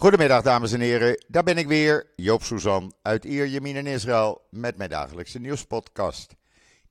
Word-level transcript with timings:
Goedemiddag 0.00 0.42
dames 0.42 0.72
en 0.72 0.80
heren, 0.80 1.24
daar 1.28 1.42
ben 1.42 1.58
ik 1.58 1.66
weer, 1.66 2.06
Joop 2.16 2.42
Suzan 2.42 2.92
uit 3.02 3.24
Ierjemien 3.24 3.76
in 3.76 3.86
Israël 3.86 4.46
met 4.50 4.76
mijn 4.76 4.90
dagelijkse 4.90 5.38
nieuwspodcast. 5.38 6.34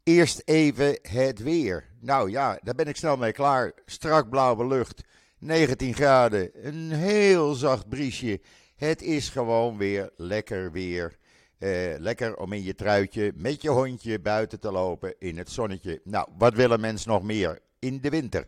Eerst 0.03 0.41
even 0.45 0.99
het 1.01 1.39
weer. 1.39 1.89
Nou 1.99 2.29
ja, 2.29 2.59
daar 2.63 2.75
ben 2.75 2.85
ik 2.87 2.95
snel 2.95 3.17
mee 3.17 3.31
klaar. 3.31 3.73
Strak 3.85 4.29
blauwe 4.29 4.67
lucht, 4.67 5.03
19 5.39 5.93
graden, 5.93 6.49
een 6.53 6.91
heel 6.91 7.53
zacht 7.53 7.89
briesje. 7.89 8.41
Het 8.75 9.01
is 9.01 9.29
gewoon 9.29 9.77
weer 9.77 10.09
lekker 10.15 10.71
weer. 10.71 11.17
Eh, 11.57 11.93
lekker 11.97 12.37
om 12.37 12.53
in 12.53 12.63
je 12.63 12.75
truitje 12.75 13.31
met 13.35 13.61
je 13.61 13.69
hondje 13.69 14.19
buiten 14.19 14.59
te 14.59 14.71
lopen 14.71 15.15
in 15.19 15.37
het 15.37 15.51
zonnetje. 15.51 16.01
Nou, 16.03 16.27
wat 16.37 16.53
willen 16.53 16.79
mensen 16.79 17.11
nog 17.11 17.23
meer 17.23 17.59
in 17.79 18.01
de 18.01 18.09
winter? 18.09 18.47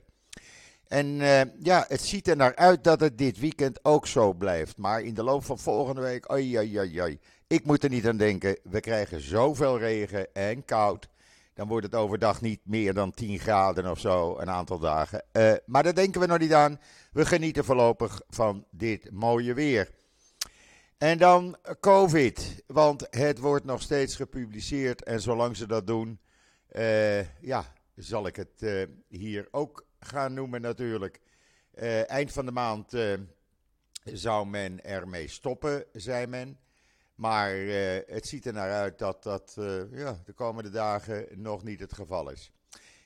En 0.90 1.22
eh, 1.22 1.42
ja, 1.60 1.86
het 1.88 2.02
ziet 2.02 2.28
er 2.28 2.36
naar 2.36 2.56
uit 2.56 2.84
dat 2.84 3.00
het 3.00 3.18
dit 3.18 3.40
weekend 3.40 3.86
ook 3.86 4.08
zo 4.08 4.34
blijft. 4.34 4.78
Maar 4.78 5.02
in 5.02 5.14
de 5.14 5.24
loop 5.24 5.44
van 5.44 5.60
volgende 5.60 6.02
week, 6.02 6.32
oi, 6.32 6.58
oi, 6.58 6.80
oi, 6.80 7.02
oi. 7.02 7.20
Ik 7.48 7.66
moet 7.66 7.84
er 7.84 7.90
niet 7.90 8.08
aan 8.08 8.18
denken. 8.18 8.58
We 8.64 8.80
krijgen 8.80 9.22
zoveel 9.22 9.78
regen 9.78 10.34
en 10.34 10.66
koud. 10.66 11.10
Dan 11.54 11.68
wordt 11.68 11.86
het 11.86 11.96
overdag 11.96 12.42
niet 12.42 12.60
meer 12.64 12.94
dan 12.94 13.12
10 13.12 13.40
graden 13.40 13.92
of 13.92 14.00
zo, 14.00 14.38
een 14.38 14.50
aantal 14.50 14.80
dagen. 14.80 15.24
Uh, 15.34 15.54
maar 15.66 15.84
daar 15.84 15.96
denken 15.96 16.22
we 16.22 16.28
nog 16.28 16.40
niet 16.40 16.54
aan. 16.54 16.80
We 17.12 17.26
genieten 17.26 17.66
voorlopig 17.66 18.22
van 18.30 18.66
dit 18.72 19.12
mooie 19.12 19.54
weer. 19.54 19.90
En 20.98 21.18
dan 21.18 21.58
COVID, 21.80 22.64
want 22.68 23.08
het 23.10 23.40
wordt 23.40 23.66
nog 23.66 23.82
steeds 23.82 24.16
gepubliceerd. 24.16 25.04
En 25.04 25.22
zolang 25.22 25.58
ze 25.58 25.68
dat 25.68 25.88
doen, 25.88 26.20
uh, 26.72 27.42
ja, 27.42 27.74
zal 27.96 28.28
ik 28.28 28.36
het 28.36 28.88
hier 29.08 29.48
ook 29.52 29.88
gaan 30.00 30.34
noemen 30.34 30.62
natuurlijk. 30.62 31.20
Uh, 31.76 32.10
eind 32.10 32.32
van 32.32 32.46
de 32.46 32.52
maand 32.52 32.94
uh, 32.94 33.14
zou 34.04 34.48
men 34.48 34.84
ermee 34.84 35.28
stoppen, 35.28 35.86
zei 35.94 36.28
men. 36.28 36.60
Maar 37.16 37.56
uh, 37.56 38.00
het 38.06 38.28
ziet 38.28 38.46
er 38.46 38.54
naar 38.54 38.72
uit 38.72 38.98
dat 39.00 39.24
dat 39.24 39.54
ja, 39.92 40.22
de 40.26 40.34
komende 40.34 40.70
dagen 40.70 41.28
nog 41.32 41.64
niet 41.64 41.80
het 41.80 41.94
geval 41.94 42.30
is. 42.30 42.52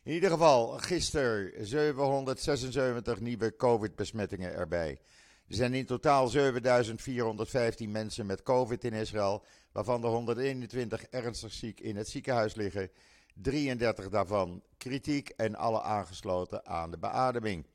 In 0.04 0.14
ieder 0.14 0.30
geval, 0.30 0.68
gisteren 0.68 1.66
776 1.66 3.20
nieuwe 3.20 3.56
COVID-besmettingen 3.56 4.54
erbij. 4.54 5.00
Er 5.48 5.56
zijn 5.56 5.74
in 5.74 5.86
totaal 5.86 6.28
7415 6.28 7.92
mensen 7.92 8.26
met 8.26 8.44
COVID 8.44 8.84
in 8.84 8.94
Israël, 8.94 9.46
waarvan 9.72 10.02
de 10.02 10.08
121 10.08 11.04
ernstig 11.04 11.54
ziek 11.54 11.80
in 11.80 11.96
het 11.96 12.10
ziekenhuis 12.10 12.56
liggen. 12.56 12.90
33 13.34 14.10
daarvan 14.10 14.64
kritiek 14.78 15.30
en 15.30 15.56
alle 15.56 15.82
aangesloten 15.82 16.66
aan 16.66 16.92
de 16.92 16.98
beademing. 16.98 17.66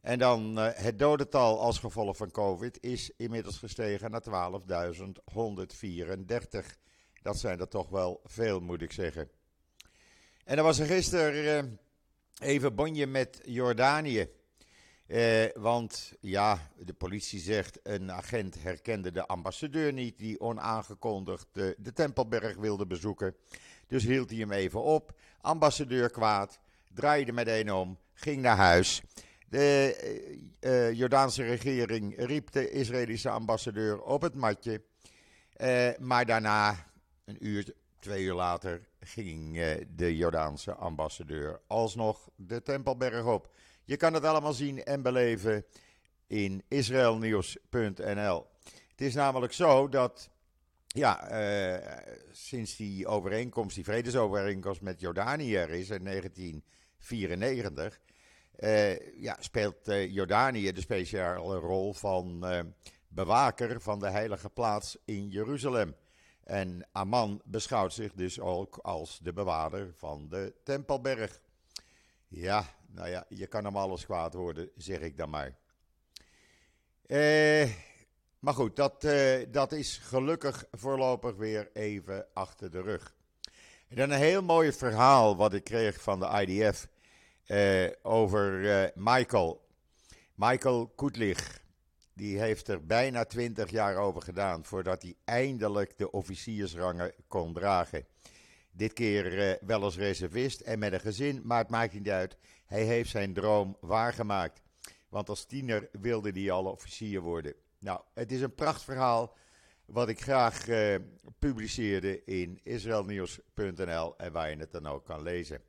En 0.00 0.18
dan 0.18 0.58
uh, 0.58 0.68
het 0.72 0.98
dodental 0.98 1.60
als 1.60 1.78
gevolg 1.78 2.16
van 2.16 2.30
COVID 2.30 2.82
is 2.82 3.10
inmiddels 3.16 3.58
gestegen 3.58 4.10
naar 4.10 4.22
12.134. 4.22 4.26
Dat 7.22 7.38
zijn 7.38 7.60
er 7.60 7.68
toch 7.68 7.88
wel 7.88 8.20
veel, 8.24 8.60
moet 8.60 8.82
ik 8.82 8.92
zeggen. 8.92 9.30
En 10.44 10.56
dan 10.56 10.64
was 10.64 10.78
er 10.78 10.86
gisteren 10.86 11.64
uh, 12.42 12.48
even 12.48 12.74
bonje 12.74 13.06
met 13.06 13.40
Jordanië. 13.44 14.28
Uh, 15.06 15.44
want 15.54 16.12
ja, 16.20 16.70
de 16.76 16.92
politie 16.92 17.40
zegt 17.40 17.78
een 17.82 18.12
agent 18.12 18.62
herkende 18.62 19.10
de 19.10 19.26
ambassadeur 19.26 19.92
niet 19.92 20.18
die 20.18 20.40
onaangekondigd 20.40 21.46
de 21.52 21.92
Tempelberg 21.94 22.56
wilde 22.56 22.86
bezoeken. 22.86 23.36
Dus 23.86 24.04
hield 24.04 24.30
hij 24.30 24.38
hem 24.38 24.52
even 24.52 24.82
op. 24.82 25.18
Ambassadeur 25.40 26.10
kwaad, 26.10 26.60
draaide 26.94 27.32
meteen 27.32 27.72
om, 27.72 27.98
ging 28.14 28.42
naar 28.42 28.56
huis. 28.56 29.02
De 29.48 29.96
uh, 30.60 30.92
Jordaanse 30.92 31.42
regering 31.42 32.14
riep 32.16 32.50
de 32.50 32.70
Israëlische 32.70 33.30
ambassadeur 33.30 34.02
op 34.02 34.22
het 34.22 34.34
matje. 34.34 34.82
Uh, 35.56 35.88
maar 35.98 36.26
daarna, 36.26 36.86
een 37.24 37.46
uur, 37.46 37.74
twee 38.00 38.22
uur 38.22 38.34
later, 38.34 38.88
ging 39.00 39.60
de 39.88 40.16
Jordaanse 40.16 40.74
ambassadeur 40.74 41.60
alsnog 41.66 42.28
de 42.36 42.62
Tempelberg 42.62 43.24
op. 43.24 43.50
Je 43.84 43.96
kan 43.96 44.14
het 44.14 44.24
allemaal 44.24 44.52
zien 44.52 44.84
en 44.84 45.02
beleven 45.02 45.64
in 46.26 46.62
israelnieuws.nl. 46.68 48.46
Het 48.90 49.00
is 49.00 49.14
namelijk 49.14 49.52
zo 49.52 49.88
dat 49.88 50.30
ja, 50.96 51.30
uh, 51.30 51.78
sinds 52.32 52.76
die 52.76 53.06
overeenkomst, 53.06 53.74
die 53.74 53.84
vredesovereenkomst 53.84 54.80
met 54.80 55.00
Jordanië 55.00 55.56
er 55.56 55.70
is 55.70 55.90
in 55.90 56.04
1994, 56.04 58.00
uh, 58.58 59.20
ja, 59.20 59.36
speelt 59.40 59.88
uh, 59.88 60.12
Jordanië 60.12 60.72
de 60.72 60.80
speciale 60.80 61.58
rol 61.58 61.92
van 61.94 62.44
bewaker 63.08 63.80
van 63.80 64.00
de 64.00 64.10
heilige 64.10 64.50
plaats 64.50 64.98
in 65.04 65.28
Jeruzalem. 65.28 65.94
En 66.44 66.88
Amman 66.92 67.40
beschouwt 67.44 67.92
zich 67.92 68.12
dus 68.12 68.40
ook 68.40 68.78
als 68.82 69.18
de 69.18 69.32
bewaarder 69.32 69.92
van 69.94 70.28
de 70.28 70.54
Tempelberg. 70.64 71.40
Ja, 72.28 72.64
nou 72.86 73.08
ja, 73.08 73.24
je 73.28 73.46
kan 73.46 73.64
hem 73.64 73.76
alles 73.76 74.04
kwaad 74.04 74.34
worden, 74.34 74.70
zeg 74.76 75.00
ik 75.00 75.16
dan 75.16 75.30
maar. 75.30 75.56
Eh 77.06 77.70
maar 78.38 78.54
goed, 78.54 78.76
dat, 78.76 79.04
uh, 79.04 79.46
dat 79.50 79.72
is 79.72 79.98
gelukkig 80.02 80.64
voorlopig 80.70 81.36
weer 81.36 81.70
even 81.72 82.26
achter 82.32 82.70
de 82.70 82.80
rug. 82.80 83.14
En 83.88 83.96
dan 83.96 84.10
een 84.10 84.18
heel 84.18 84.42
mooi 84.42 84.72
verhaal 84.72 85.36
wat 85.36 85.54
ik 85.54 85.64
kreeg 85.64 86.00
van 86.00 86.20
de 86.20 86.46
IDF 86.46 86.88
uh, 87.46 87.90
over 88.02 88.60
uh, 88.60 88.88
Michael. 88.94 89.66
Michael 90.34 90.86
Koetlich. 90.86 91.64
Die 92.14 92.38
heeft 92.38 92.68
er 92.68 92.86
bijna 92.86 93.24
twintig 93.24 93.70
jaar 93.70 93.96
over 93.96 94.22
gedaan 94.22 94.64
voordat 94.64 95.02
hij 95.02 95.14
eindelijk 95.24 95.98
de 95.98 96.10
officiersrangen 96.10 97.12
kon 97.28 97.52
dragen. 97.52 98.06
Dit 98.72 98.92
keer 98.92 99.58
wel 99.66 99.82
als 99.82 99.96
reservist 99.96 100.60
en 100.60 100.78
met 100.78 100.92
een 100.92 101.00
gezin, 101.00 101.40
maar 101.44 101.58
het 101.58 101.70
maakt 101.70 101.92
niet 101.92 102.08
uit. 102.08 102.36
Hij 102.66 102.82
heeft 102.82 103.10
zijn 103.10 103.32
droom 103.32 103.76
waargemaakt. 103.80 104.62
Want 105.08 105.28
als 105.28 105.44
tiener 105.44 105.88
wilde 105.92 106.30
hij 106.30 106.50
al 106.50 106.64
officier 106.64 107.20
worden. 107.20 107.54
Nou, 107.86 108.00
het 108.14 108.32
is 108.32 108.40
een 108.40 108.54
prachtverhaal 108.54 109.36
wat 109.84 110.08
ik 110.08 110.20
graag 110.22 110.68
uh, 110.68 110.94
publiceerde 111.38 112.24
in 112.24 112.60
israelnieuws.nl 112.62 114.16
en 114.16 114.32
waar 114.32 114.50
je 114.50 114.56
het 114.56 114.72
dan 114.72 114.86
ook 114.86 115.04
kan 115.04 115.22
lezen. 115.22 115.60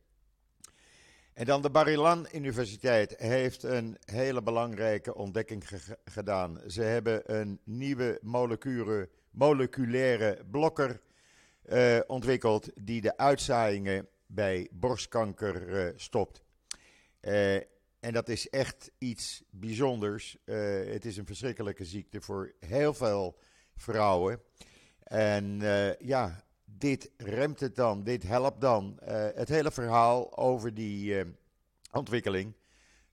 En 1.34 1.46
dan 1.46 1.62
de 1.62 1.70
Bar-Ilan 1.70 2.28
Universiteit 2.34 3.18
heeft 3.18 3.64
een 3.64 3.98
hele 4.06 4.42
belangrijke 4.42 5.16
ontdekking 5.16 5.64
gedaan. 6.06 6.62
Ze 6.68 6.82
hebben 6.82 7.40
een 7.40 7.60
nieuwe 7.64 8.20
moleculaire 9.32 10.46
blokker 10.52 11.02
uh, 11.66 12.00
ontwikkeld 12.08 12.70
die 12.76 13.02
de 13.02 13.18
uitzaaiingen 13.18 14.08
bij 14.26 14.68
borstkanker 14.72 15.68
uh, 15.68 15.94
stopt. 15.96 16.44
En 18.00 18.14
dat 18.14 18.30
is 18.30 18.50
echt 18.50 18.92
iets 18.98 19.44
bijzonders. 19.50 20.38
Uh, 20.46 20.56
het 20.94 21.06
is 21.06 21.18
een 21.18 21.26
verschrikkelijke 21.26 21.86
ziekte 21.86 22.22
voor 22.22 22.54
heel 22.60 22.94
veel 22.94 23.38
vrouwen. 23.76 24.42
En 25.04 25.60
uh, 25.62 25.96
ja, 25.96 26.44
dit 26.66 27.12
remt 27.18 27.60
het 27.60 27.76
dan, 27.76 28.04
dit 28.04 28.24
helpt 28.24 28.62
dan. 28.62 29.00
Uh, 29.02 29.08
het 29.36 29.50
hele 29.50 29.72
verhaal 29.72 30.38
over 30.38 30.74
die 30.74 31.26
ontwikkeling 31.92 32.54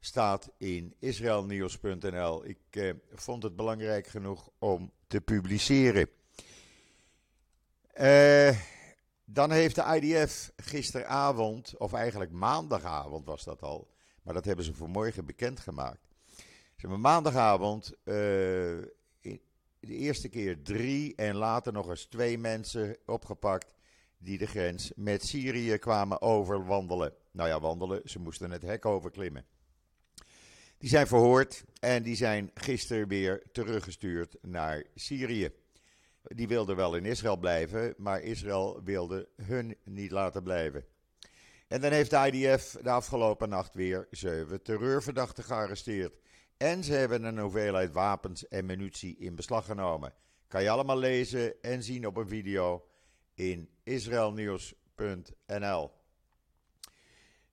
staat 0.01 0.51
in 0.59 0.95
israelnieuws.nl. 0.99 2.45
Ik 2.47 2.95
vond 3.13 3.43
het 3.43 3.57
belangrijk 3.57 4.07
genoeg 4.07 4.51
om 4.59 4.93
te 5.07 5.21
publiceren. 5.21 6.09
dan 9.25 9.51
heeft 9.51 9.75
de 9.75 10.01
IDF 10.01 10.53
gisteravond, 10.57 11.77
of 11.79 11.93
eigenlijk 11.93 12.31
maandagavond 12.31 13.27
was 13.27 13.45
dat 13.45 13.63
al 13.63 13.94
maar 14.25 14.35
dat 14.35 14.45
hebben 14.45 14.65
ze 14.65 14.75
voor 14.75 14.89
morgen 14.89 15.27
bekendgemaakt. 15.27 16.09
Ze 16.77 16.81
hebben 16.81 17.01
maandagavond 17.01 17.93
uh, 18.05 18.15
de 19.87 19.97
eerste 19.97 20.29
keer 20.29 20.63
drie 20.63 21.15
en 21.15 21.37
later 21.37 21.73
nog 21.73 21.89
eens 21.89 22.05
twee 22.05 22.39
mensen 22.39 22.97
opgepakt 23.07 23.75
die 24.19 24.39
de 24.39 24.47
grens 24.47 24.93
met 24.97 25.25
Syrië 25.25 25.79
kwamen 25.79 26.23
overwandelen. 26.23 27.13
Nou 27.31 27.49
ja, 27.49 27.61
wandelen, 27.61 28.01
ze 28.05 28.19
moesten 28.19 28.51
het 28.51 28.63
hek 28.63 28.85
overklimmen. 28.85 29.45
Die 30.79 30.89
zijn 30.89 31.07
verhoord 31.07 31.65
en 31.81 32.03
die 32.03 32.17
zijn 32.17 32.51
gisteren 32.55 33.09
weer 33.09 33.43
teruggestuurd 33.53 34.37
naar 34.43 34.85
Syrië. 34.95 35.51
Die 36.23 36.49
wilden 36.49 36.77
wel 36.77 36.97
in 36.97 37.05
Israël 37.05 37.37
blijven, 37.37 37.95
maar 37.97 38.23
Israël 38.23 38.81
wilde 38.85 39.29
hun 39.43 39.77
niet 39.85 40.11
laten 40.11 40.43
blijven. 40.43 40.85
En 41.69 41.81
dan 41.81 41.93
heeft 41.93 42.11
de 42.11 42.31
IDF 42.33 42.77
de 42.83 42.91
afgelopen 42.91 43.49
nacht 43.49 43.75
weer 43.75 44.07
zeven 44.11 44.63
terreurverdachten 44.63 45.45
gearresteerd. 45.45 46.19
En 46.57 46.85
ze 46.85 46.93
hebben 46.93 47.25
een 47.25 47.39
hoeveelheid 47.39 47.93
wapens 47.93 48.49
en 48.49 48.67
munitie 48.67 49.17
in 49.17 49.35
beslag 49.35 49.65
genomen. 49.65 50.15
Kan 50.49 50.63
je 50.63 50.71
allemaal 50.71 50.99
lezen 50.99 51.63
en 51.63 51.83
zien 51.83 52.07
op 52.07 52.17
een 52.17 52.29
video 52.29 52.87
in 53.35 53.69
israelnieuws.nl. 53.83 55.91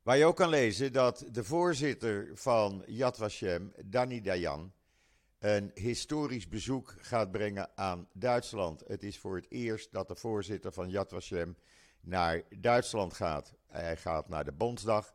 Waar 0.04 0.18
je 0.18 0.26
ook 0.26 0.36
kan 0.36 0.50
lezen 0.50 0.94
dat 0.94 1.26
de 1.32 1.44
voorzitter 1.44 2.30
van 2.34 2.84
Yad 2.86 3.18
Vashem, 3.18 3.74
Dani 3.86 4.22
Dayan, 4.22 4.74
een 5.40 5.72
historisch 5.74 6.48
bezoek 6.48 6.96
gaat 6.98 7.32
brengen 7.32 7.78
aan 7.78 8.08
Duitsland. 8.14 8.84
Het 8.88 9.04
is 9.04 9.20
voor 9.20 9.36
het 9.36 9.46
eerst 9.50 9.92
dat 9.92 10.08
de 10.08 10.16
voorzitter 10.16 10.74
van 10.74 10.90
Yad 10.90 11.10
Vashem 11.10 11.56
naar 12.02 12.42
Duitsland 12.58 13.14
gaat. 13.14 13.54
Hij 13.68 13.98
gaat 13.98 14.30
naar 14.30 14.44
de 14.44 14.52
Bondsdag. 14.52 15.14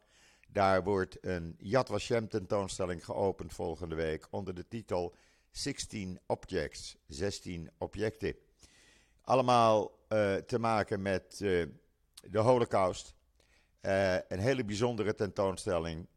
Daar 0.49 0.85
wordt 0.85 1.25
een 1.25 1.55
Yad 1.59 1.89
Vashem 1.89 2.29
tentoonstelling 2.29 3.05
geopend 3.05 3.53
volgende 3.53 3.95
week 3.95 4.27
onder 4.31 4.55
de 4.55 4.69
titel 4.69 5.15
16 5.51 6.21
Objects, 6.27 6.97
16 7.07 7.71
objecten. 7.79 8.35
Allemaal 9.23 9.99
uh, 10.09 10.35
te 10.35 10.59
maken 10.59 11.03
met 11.03 11.41
uh, 11.43 11.67
de 12.31 12.39
Holocaust. 12.39 13.15
Uh, 13.83 14.15
een 14.15 14.39
hele 14.39 14.65
bijzondere 14.65 15.15
tentoonstelling. 15.15 16.09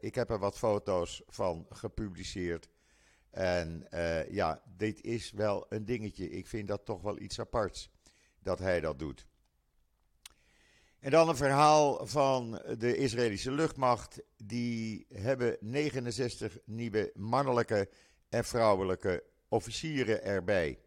ik 0.00 0.14
heb 0.14 0.30
er 0.30 0.38
wat 0.38 0.58
foto's 0.58 1.22
van 1.26 1.66
gepubliceerd. 1.70 2.68
En 3.30 3.86
ja, 4.30 4.62
dit 4.76 5.02
is 5.02 5.30
wel 5.30 5.66
een 5.68 5.84
dingetje. 5.84 6.30
Ik 6.30 6.46
vind 6.46 6.68
dat 6.68 6.84
toch 6.84 7.02
wel 7.02 7.18
iets 7.18 7.40
aparts 7.40 7.90
dat 8.38 8.58
hij 8.58 8.80
dat 8.80 8.98
doet. 8.98 9.26
En 11.00 11.10
dan 11.10 11.28
een 11.28 11.36
verhaal 11.36 12.06
van 12.06 12.62
de 12.78 12.96
Israëlische 12.96 13.50
luchtmacht. 13.50 14.20
Die 14.36 15.06
hebben 15.14 15.56
69 15.60 16.58
nieuwe 16.64 17.10
mannelijke 17.14 17.88
en 18.28 18.44
vrouwelijke 18.44 19.24
officieren 19.48 20.22
erbij. 20.22 20.78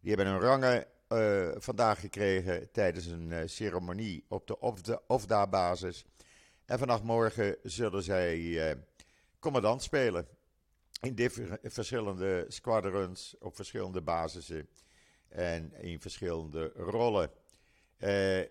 Die 0.00 0.14
hebben 0.14 0.32
hun 0.32 0.40
rangen 0.40 0.86
uh, 1.08 1.48
vandaag 1.56 2.00
gekregen 2.00 2.70
tijdens 2.72 3.06
een 3.06 3.30
uh, 3.30 3.38
ceremonie 3.44 4.24
op 4.28 4.46
de 4.46 5.00
OFDA-basis. 5.06 6.04
En 6.64 6.78
vanaf 6.78 7.02
morgen 7.02 7.56
zullen 7.62 8.02
zij 8.02 8.38
uh, 8.38 8.70
commandant 9.38 9.82
spelen. 9.82 10.26
In 11.00 11.30
verschillende 11.62 12.44
squadrons, 12.48 13.36
op 13.40 13.56
verschillende 13.56 14.00
basissen 14.00 14.68
en 15.28 15.72
in 15.72 16.00
verschillende 16.00 16.72
rollen. 16.76 17.30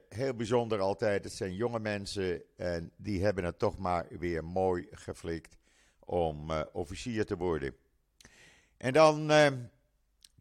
Heel 0.10 0.34
bijzonder 0.36 0.80
altijd, 0.80 1.24
het 1.24 1.34
zijn 1.34 1.56
jonge 1.56 1.80
mensen 1.80 2.44
en 2.58 2.92
die 2.96 3.24
hebben 3.24 3.44
het 3.44 3.60
toch 3.60 3.78
maar 3.78 4.08
weer 4.10 4.44
mooi 4.44 4.88
geflikt 4.92 5.58
om 6.00 6.52
officier 6.52 7.26
te 7.26 7.38
worden. 7.38 7.76
En 8.78 8.94
dan 8.94 9.32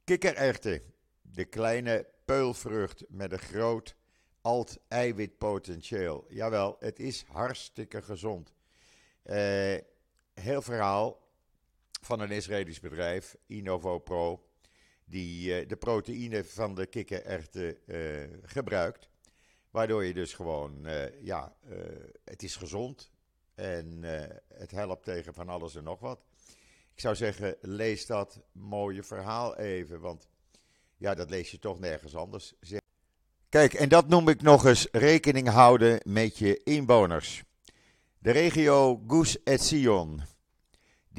kikkererwten 0.05 0.83
de 1.23 1.45
kleine 1.45 2.07
peulvrucht 2.25 3.05
met 3.09 3.33
een 3.33 3.39
groot 3.39 3.97
alt-eiwitpotentieel. 4.41 6.27
Jawel, 6.29 6.77
het 6.79 6.99
is 6.99 7.23
hartstikke 7.23 8.03
gezond. 8.03 8.55
Heel 10.35 10.63
verhaal 10.63 11.29
van 12.03 12.21
een 12.21 12.31
Israëlisch 12.31 12.81
bedrijf, 12.81 13.37
Innovo 13.47 13.99
Pro, 13.99 14.45
die 15.11 15.61
uh, 15.61 15.69
de 15.69 15.77
proteïne 15.77 16.45
van 16.45 16.75
de 16.75 16.87
kikkererwten 16.87 17.77
uh, 17.87 17.99
gebruikt. 18.43 19.09
Waardoor 19.71 20.05
je 20.05 20.15
dus 20.15 20.33
gewoon, 20.33 20.87
ja, 21.23 21.55
het 22.25 22.43
is 22.43 22.57
gezond 22.57 23.11
en 23.55 24.03
het 24.55 24.71
helpt 24.71 25.05
tegen 25.05 25.35
van 25.35 25.49
alles 25.49 25.75
en 25.75 25.85
nog 25.85 26.01
wat. 26.01 26.21
Ik 26.95 27.01
zou 27.01 27.15
zeggen, 27.15 27.57
lees 27.61 28.07
dat 28.07 28.41
mooie 28.53 29.03
verhaal 29.03 29.57
even, 29.57 30.01
want 30.01 30.29
ja, 30.97 31.15
dat 31.15 31.31
lees 31.31 31.51
je 31.51 31.59
toch 31.59 31.79
nergens 31.79 32.15
anders. 32.15 32.55
Kijk, 33.49 33.75
en 33.75 33.89
dat 33.89 34.09
noem 34.09 34.29
ik 34.29 34.43
nog 34.43 34.65
eens 34.65 34.89
rekening 34.93 35.49
houden 35.49 36.01
met 36.05 36.39
je 36.39 36.63
inwoners. 36.63 37.43
De 38.19 38.31
regio 38.31 39.03
Gus 39.07 39.43
Etzion, 39.43 40.23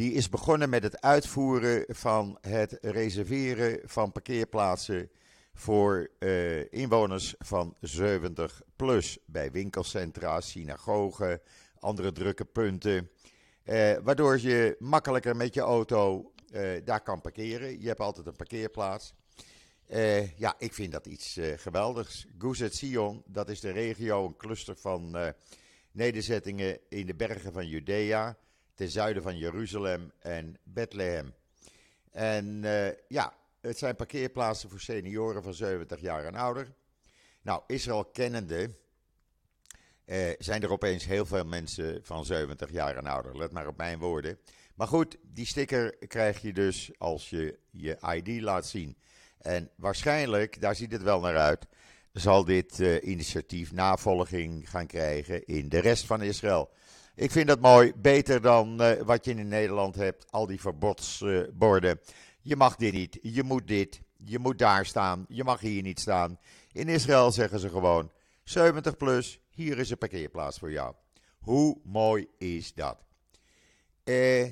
die 0.01 0.13
is 0.13 0.29
begonnen 0.29 0.69
met 0.69 0.83
het 0.83 1.01
uitvoeren 1.01 1.85
van 1.87 2.37
het 2.41 2.77
reserveren 2.81 3.79
van 3.83 4.11
parkeerplaatsen 4.11 5.09
voor 5.53 6.09
uh, 6.19 6.73
inwoners 6.73 7.35
van 7.37 7.75
70 7.79 8.61
plus. 8.75 9.17
Bij 9.25 9.51
winkelcentra, 9.51 10.41
synagogen, 10.41 11.41
andere 11.79 12.11
drukke 12.11 12.45
punten. 12.45 13.09
Uh, 13.65 13.93
waardoor 14.03 14.39
je 14.39 14.75
makkelijker 14.79 15.35
met 15.35 15.53
je 15.53 15.61
auto 15.61 16.31
uh, 16.53 16.69
daar 16.83 17.01
kan 17.01 17.21
parkeren. 17.21 17.81
Je 17.81 17.87
hebt 17.87 17.99
altijd 17.99 18.27
een 18.27 18.35
parkeerplaats. 18.35 19.13
Ja, 20.35 20.55
ik 20.57 20.73
vind 20.73 20.91
dat 20.91 21.05
iets 21.05 21.39
geweldigs. 21.55 22.25
Guzet 22.37 22.75
Sion, 22.75 23.23
dat 23.25 23.49
is 23.49 23.59
de 23.59 23.71
regio, 23.71 24.25
een 24.25 24.37
cluster 24.37 24.75
van 24.75 25.33
nederzettingen 25.91 26.79
in 26.89 27.05
de 27.05 27.15
bergen 27.15 27.53
van 27.53 27.67
Judea, 27.67 28.37
ten 28.81 28.89
zuiden 28.89 29.23
van 29.23 29.37
Jeruzalem 29.37 30.11
en 30.19 30.57
Bethlehem. 30.63 31.33
En 32.11 32.61
ja, 33.07 33.33
het 33.59 33.77
zijn 33.77 33.95
parkeerplaatsen 33.95 34.69
voor 34.69 34.79
senioren 34.79 35.43
van 35.43 35.53
70 35.53 35.99
jaar 35.99 36.25
en 36.25 36.35
ouder. 36.35 36.73
Nou, 37.41 37.61
Israël 37.67 38.05
kennende 38.05 38.75
zijn 40.37 40.63
er 40.63 40.71
opeens 40.71 41.05
heel 41.05 41.25
veel 41.25 41.45
mensen 41.45 41.99
van 42.03 42.25
70 42.25 42.71
jaar 42.71 42.97
en 42.97 43.05
ouder. 43.05 43.37
Let 43.37 43.51
maar 43.51 43.67
op 43.67 43.77
mijn 43.77 43.99
woorden. 43.99 44.39
Maar 44.75 44.87
goed, 44.87 45.17
die 45.21 45.45
sticker 45.45 46.07
krijg 46.07 46.41
je 46.41 46.53
dus 46.53 46.91
als 46.97 47.29
je 47.29 47.59
je 47.69 47.97
ID 48.13 48.41
laat 48.41 48.67
zien. 48.67 48.97
En 49.37 49.69
waarschijnlijk, 49.75 50.61
daar 50.61 50.75
ziet 50.75 50.91
het 50.91 51.03
wel 51.03 51.19
naar 51.19 51.37
uit, 51.37 51.67
zal 52.13 52.45
dit 52.45 52.79
uh, 52.79 53.03
initiatief 53.03 53.71
navolging 53.71 54.69
gaan 54.69 54.87
krijgen 54.87 55.45
in 55.45 55.69
de 55.69 55.79
rest 55.79 56.05
van 56.05 56.21
Israël. 56.21 56.71
Ik 57.15 57.31
vind 57.31 57.47
dat 57.47 57.59
mooi, 57.59 57.93
beter 57.95 58.41
dan 58.41 58.81
uh, 58.81 58.91
wat 59.01 59.25
je 59.25 59.31
in 59.31 59.47
Nederland 59.47 59.95
hebt, 59.95 60.31
al 60.31 60.47
die 60.47 60.61
verbodsborden. 60.61 61.99
Je 62.41 62.55
mag 62.55 62.75
dit 62.75 62.93
niet, 62.93 63.19
je 63.21 63.43
moet 63.43 63.67
dit, 63.67 64.01
je 64.17 64.39
moet 64.39 64.59
daar 64.59 64.85
staan, 64.85 65.25
je 65.27 65.43
mag 65.43 65.59
hier 65.59 65.81
niet 65.81 65.99
staan. 65.99 66.39
In 66.71 66.87
Israël 66.87 67.31
zeggen 67.31 67.59
ze 67.59 67.69
gewoon 67.69 68.11
70 68.43 68.97
plus, 68.97 69.39
hier 69.49 69.79
is 69.79 69.89
een 69.89 69.97
parkeerplaats 69.97 70.59
voor 70.59 70.71
jou. 70.71 70.95
Hoe 71.39 71.77
mooi 71.83 72.27
is 72.37 72.73
dat? 72.73 72.97
Eh 74.03 74.49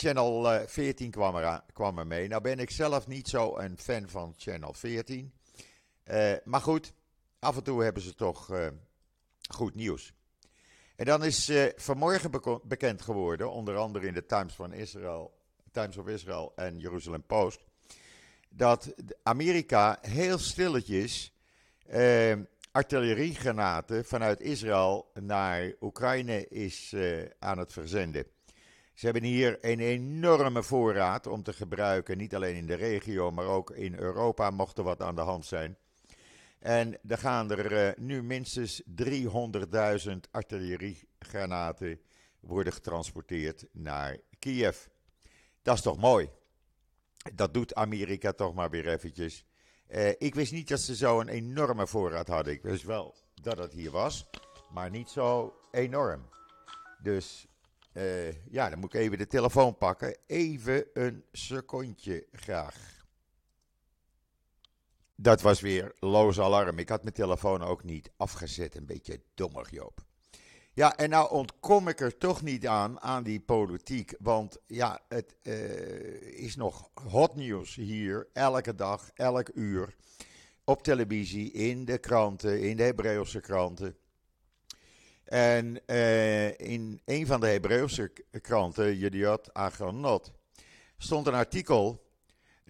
Channel 0.00 0.66
14 0.66 1.06
eh, 1.06 1.12
kwam 1.12 1.36
er, 1.36 1.62
kwam 1.72 1.98
er 1.98 2.06
mee. 2.06 2.28
Nou 2.28 2.42
ben 2.42 2.58
ik 2.58 2.70
zelf 2.70 3.06
niet 3.06 3.28
zo 3.28 3.56
een 3.56 3.78
fan 3.78 4.08
van 4.08 4.34
Channel 4.36 4.72
14. 4.72 5.32
Uh, 6.04 6.32
eh, 6.32 6.38
maar 6.44 6.60
goed, 6.60 6.92
af 7.38 7.56
en 7.56 7.62
toe 7.62 7.82
hebben 7.82 8.02
ze 8.02 8.14
toch 8.14 8.52
uh, 8.52 8.66
goed 9.54 9.74
nieuws. 9.74 10.12
En 11.00 11.06
dan 11.06 11.24
is 11.24 11.48
uh, 11.48 11.64
vanmorgen 11.76 12.30
bekend 12.64 13.02
geworden, 13.02 13.50
onder 13.50 13.76
andere 13.76 14.06
in 14.06 14.14
de 14.14 14.26
Times, 14.26 14.54
van 14.54 14.72
Israel, 14.72 15.32
Times 15.70 15.96
of 15.96 16.08
Israel 16.08 16.52
en 16.56 16.78
Jerusalem 16.78 17.22
Post, 17.22 17.64
dat 18.48 18.94
Amerika 19.22 19.98
heel 20.00 20.38
stilletjes 20.38 21.34
artilleriegranaten 22.72 24.04
vanuit 24.04 24.40
Israël 24.40 25.10
naar 25.20 25.72
Oekraïne 25.80 26.48
is 26.48 26.94
aan 27.38 27.58
het 27.58 27.72
verzenden. 27.72 28.26
Ze 28.94 29.04
hebben 29.04 29.22
hier 29.24 29.58
een 29.60 29.80
enorme 29.80 30.62
voorraad 30.62 31.26
om 31.26 31.42
te 31.42 31.52
gebruiken, 31.52 32.18
niet 32.18 32.34
alleen 32.34 32.56
in 32.56 32.66
de 32.66 32.74
regio, 32.74 33.30
maar 33.30 33.46
ook 33.46 33.70
in 33.70 33.94
Europa 33.94 34.50
mocht 34.50 34.78
er 34.78 34.84
wat 34.84 35.02
aan 35.02 35.14
de 35.14 35.20
hand 35.20 35.46
zijn. 35.46 35.76
En 36.60 36.98
er 37.08 37.18
gaan 37.18 37.50
er 37.50 37.72
uh, 37.72 37.92
nu 37.96 38.22
minstens 38.22 38.82
300.000 39.02 40.10
artilleriegranaten 40.30 42.00
worden 42.40 42.72
getransporteerd 42.72 43.66
naar 43.72 44.16
Kiev. 44.38 44.86
Dat 45.62 45.74
is 45.74 45.82
toch 45.82 45.96
mooi? 45.96 46.30
Dat 47.34 47.54
doet 47.54 47.74
Amerika 47.74 48.32
toch 48.32 48.54
maar 48.54 48.70
weer 48.70 48.88
eventjes. 48.88 49.44
Uh, 49.88 50.08
ik 50.08 50.34
wist 50.34 50.52
niet 50.52 50.68
dat 50.68 50.80
ze 50.80 50.94
zo'n 50.94 51.28
enorme 51.28 51.86
voorraad 51.86 52.28
hadden. 52.28 52.52
Ik 52.52 52.62
wist 52.62 52.82
wel 52.84 53.14
dat 53.42 53.58
het 53.58 53.72
hier 53.72 53.90
was, 53.90 54.30
maar 54.72 54.90
niet 54.90 55.08
zo 55.08 55.54
enorm. 55.70 56.28
Dus 57.02 57.46
uh, 57.92 58.32
ja, 58.50 58.68
dan 58.70 58.78
moet 58.78 58.94
ik 58.94 59.00
even 59.00 59.18
de 59.18 59.26
telefoon 59.26 59.76
pakken. 59.76 60.16
Even 60.26 60.84
een 60.92 61.24
secondje 61.32 62.26
graag. 62.32 62.99
Dat 65.22 65.40
was 65.40 65.60
weer 65.60 65.92
loos 65.98 66.40
alarm. 66.40 66.78
Ik 66.78 66.88
had 66.88 67.02
mijn 67.02 67.14
telefoon 67.14 67.62
ook 67.62 67.84
niet 67.84 68.10
afgezet. 68.16 68.76
Een 68.76 68.86
beetje 68.86 69.20
dommig, 69.34 69.70
Joop. 69.70 70.04
Ja, 70.72 70.96
en 70.96 71.10
nou 71.10 71.30
ontkom 71.30 71.88
ik 71.88 72.00
er 72.00 72.18
toch 72.18 72.42
niet 72.42 72.66
aan, 72.66 73.00
aan 73.00 73.22
die 73.22 73.40
politiek. 73.40 74.14
Want 74.18 74.58
ja, 74.66 75.00
het 75.08 75.36
uh, 75.42 75.54
is 76.38 76.56
nog 76.56 76.90
hot 76.94 77.34
nieuws 77.34 77.74
hier. 77.74 78.28
Elke 78.32 78.74
dag, 78.74 79.10
elk 79.14 79.50
uur. 79.54 79.94
Op 80.64 80.82
televisie, 80.82 81.52
in 81.52 81.84
de 81.84 81.98
kranten, 81.98 82.60
in 82.60 82.76
de 82.76 82.82
Hebreeuwse 82.82 83.40
kranten. 83.40 83.96
En 85.24 85.80
uh, 85.86 86.58
in 86.58 87.00
een 87.04 87.26
van 87.26 87.40
de 87.40 87.46
Hebreeuwse 87.46 88.12
kranten, 88.40 88.96
Jediot 88.96 89.54
Agronot, 89.54 90.32
stond 90.98 91.26
een 91.26 91.34
artikel 91.34 92.09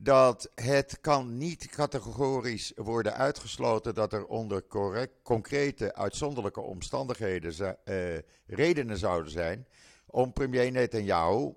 dat 0.03 0.51
het 0.55 0.99
kan 1.01 1.39
niet 1.39 1.67
categorisch 1.67 2.73
worden 2.77 3.15
uitgesloten 3.15 3.95
dat 3.95 4.13
er 4.13 4.27
onder 4.27 4.67
correct, 4.67 5.13
concrete 5.23 5.95
uitzonderlijke 5.95 6.61
omstandigheden 6.61 7.77
uh, 7.85 8.19
redenen 8.47 8.99
zouden 8.99 9.33
zijn 9.33 9.67
om 10.07 10.33
premier 10.33 10.73
Netanyahu 10.73 11.53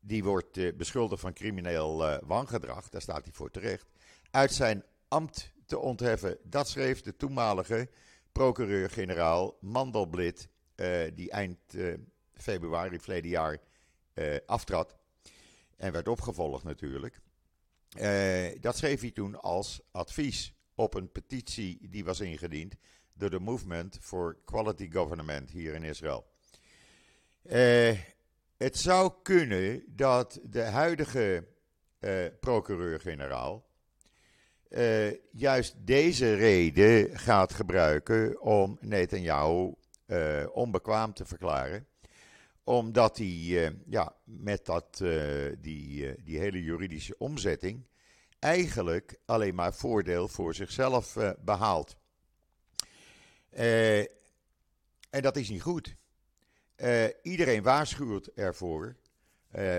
die 0.00 0.24
wordt 0.24 0.76
beschuldigd 0.76 1.20
van 1.20 1.32
crimineel 1.32 2.18
wangedrag, 2.26 2.88
daar 2.88 3.00
staat 3.00 3.24
hij 3.24 3.32
voor 3.32 3.50
terecht, 3.50 3.86
uit 4.30 4.52
zijn 4.52 4.84
ambt 5.08 5.52
te 5.66 5.78
ontheffen. 5.78 6.38
Dat 6.42 6.68
schreef 6.68 7.02
de 7.02 7.16
toenmalige 7.16 7.88
procureur-generaal 8.32 9.56
Mandelblit, 9.60 10.48
die 11.14 11.30
eind 11.30 11.58
februari 12.34 13.00
verleden 13.00 13.30
jaar 13.30 13.58
aftrad. 14.46 14.96
En 15.76 15.92
werd 15.92 16.08
opgevolgd 16.08 16.64
natuurlijk. 16.64 17.20
Dat 18.60 18.76
schreef 18.76 19.00
hij 19.00 19.10
toen 19.10 19.40
als 19.40 19.80
advies 19.90 20.54
op 20.74 20.94
een 20.94 21.12
petitie 21.12 21.88
die 21.90 22.04
was 22.04 22.20
ingediend 22.20 22.74
door 23.12 23.30
de 23.30 23.40
Movement 23.40 23.98
for 24.00 24.36
Quality 24.44 24.90
Government 24.90 25.50
hier 25.50 25.74
in 25.74 25.82
Israël. 25.82 26.26
Uh, 27.42 27.98
het 28.56 28.78
zou 28.78 29.12
kunnen 29.22 29.82
dat 29.86 30.40
de 30.42 30.62
huidige 30.62 31.46
uh, 32.00 32.26
procureur-generaal 32.40 33.68
juist 35.30 35.74
deze 35.78 36.34
reden 36.34 37.18
gaat 37.18 37.52
gebruiken 37.52 38.40
om 38.40 38.78
Netanyahu 38.80 39.74
onbekwaam 40.52 41.12
te 41.12 41.24
verklaren. 41.24 41.86
Omdat 42.64 43.18
hij 43.18 43.72
ja, 43.86 44.16
met 44.24 44.66
dat, 44.66 44.96
die, 45.58 46.14
die 46.24 46.38
hele 46.38 46.62
juridische 46.62 47.14
omzetting 47.18 47.88
eigenlijk 48.38 49.18
alleen 49.24 49.54
maar 49.54 49.74
voordeel 49.74 50.28
voor 50.28 50.54
zichzelf 50.54 51.16
behaalt. 51.40 51.96
en 53.50 54.08
dat 55.20 55.36
is 55.36 55.48
niet 55.48 55.62
goed. 55.62 55.96
Iedereen 57.22 57.62
waarschuwt 57.62 58.26
ervoor. 58.26 58.96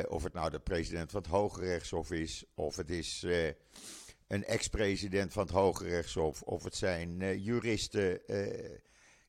Of 0.08 0.24
het 0.24 0.34
nou 0.34 0.50
de 0.50 0.60
president 0.60 1.12
van 1.12 1.22
het 1.22 1.32
Hoge 1.32 1.62
Rechtshof 1.62 2.12
is, 2.12 2.46
of 2.56 2.76
het 2.76 2.90
is 2.90 3.26
een 4.28 4.46
ex-president 4.46 5.34
van 5.34 5.44
het 5.44 5.52
Hoge 5.52 5.84
Rechtshof, 5.84 6.42
of 6.42 6.64
het 6.64 6.76
zijn 6.76 7.42
juristen. 7.42 8.22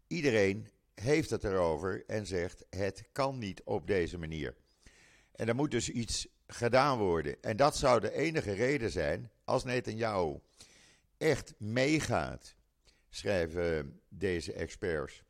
iedereen 0.07 0.69
heeft 0.95 1.31
het 1.31 1.45
erover 1.45 2.05
en 2.07 2.27
zegt: 2.27 2.65
het 2.71 3.09
kan 3.13 3.39
niet 3.39 3.63
op 3.65 3.87
deze 3.87 4.19
manier. 4.19 4.57
En 5.33 5.49
er 5.49 5.55
moet 5.55 5.71
dus 5.71 5.91
iets 5.91 6.27
gedaan 6.47 6.99
worden. 6.99 7.43
En 7.43 7.57
dat 7.57 7.77
zou 7.77 8.01
de 8.01 8.13
enige 8.13 8.53
reden 8.53 8.91
zijn 8.91 9.31
als 9.45 9.65
Netanyahu 9.65 10.39
echt 11.17 11.55
meegaat, 11.59 12.55
schrijven 13.11 14.01
deze 14.09 14.53
experts, 14.53 15.23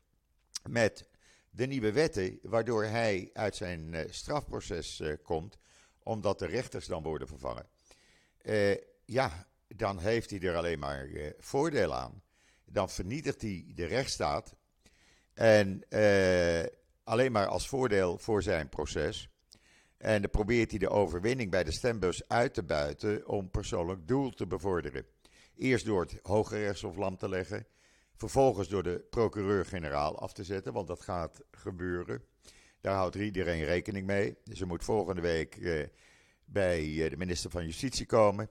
met 0.69 1.07
de 1.49 1.65
nieuwe 1.65 1.91
wetten, 1.91 2.39
waardoor 2.41 2.83
hij 2.83 3.29
uit 3.33 3.55
zijn 3.55 3.93
uh, 3.93 4.01
strafproces 4.09 4.99
uh, 4.99 5.13
komt, 5.23 5.57
omdat 6.03 6.39
de 6.39 6.45
rechters 6.45 6.85
dan 6.85 7.03
worden 7.03 7.27
vervangen. 7.27 7.67
Uh, 8.41 8.75
ja, 9.05 9.47
dan 9.67 9.99
heeft 9.99 10.29
hij 10.29 10.39
er 10.39 10.55
alleen 10.55 10.79
maar 10.79 11.09
voordeel 11.37 11.93
aan. 11.93 12.21
Dan 12.65 12.89
vernietigt 12.89 13.41
hij 13.41 13.71
de 13.75 13.85
rechtsstaat. 13.85 14.55
En 15.33 15.83
alleen 17.03 17.31
maar 17.31 17.47
als 17.47 17.67
voordeel 17.67 18.17
voor 18.17 18.43
zijn 18.43 18.69
proces. 18.69 19.29
En 19.97 20.21
dan 20.21 20.29
probeert 20.29 20.69
hij 20.69 20.79
de 20.79 20.89
overwinning 20.89 21.51
bij 21.51 21.63
de 21.63 21.71
stembus 21.71 22.27
uit 22.27 22.53
te 22.53 22.63
buiten 22.63 23.27
om 23.27 23.49
persoonlijk 23.49 24.07
doel 24.07 24.29
te 24.29 24.47
bevorderen. 24.47 25.05
Eerst 25.55 25.85
door 25.85 26.01
het 26.01 26.19
Hoge 26.21 26.57
Rechtshof 26.57 26.95
lam 26.95 27.17
te 27.17 27.29
leggen 27.29 27.65
vervolgens 28.15 28.67
door 28.67 28.83
de 28.83 29.05
procureur-generaal 29.09 30.19
af 30.19 30.33
te 30.33 30.43
zetten, 30.43 30.73
want 30.73 30.87
dat 30.87 31.01
gaat 31.01 31.41
gebeuren. 31.51 32.23
Daar 32.81 32.95
houdt 32.95 33.15
iedereen 33.15 33.63
rekening 33.63 34.05
mee. 34.05 34.25
Ze 34.27 34.49
dus 34.49 34.63
moet 34.63 34.83
volgende 34.83 35.21
week 35.21 35.55
eh, 35.55 35.87
bij 36.45 37.03
eh, 37.03 37.09
de 37.09 37.17
minister 37.17 37.49
van 37.49 37.65
Justitie 37.65 38.05
komen. 38.05 38.49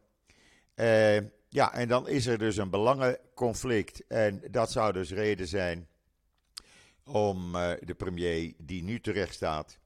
Ja, 1.49 1.75
en 1.75 1.89
dan 1.89 2.09
is 2.09 2.27
er 2.27 2.39
dus 2.39 2.57
een 2.57 2.71
belangenconflict. 2.71 4.07
En 4.07 4.43
dat 4.51 4.71
zou 4.71 4.93
dus 4.93 5.12
reden 5.12 5.47
zijn 5.47 5.89
om 7.04 7.52
de 7.80 7.94
premier, 7.97 8.54
die 8.59 8.82
nu 8.82 9.00
terecht 9.00 9.35
staat, 9.35 9.78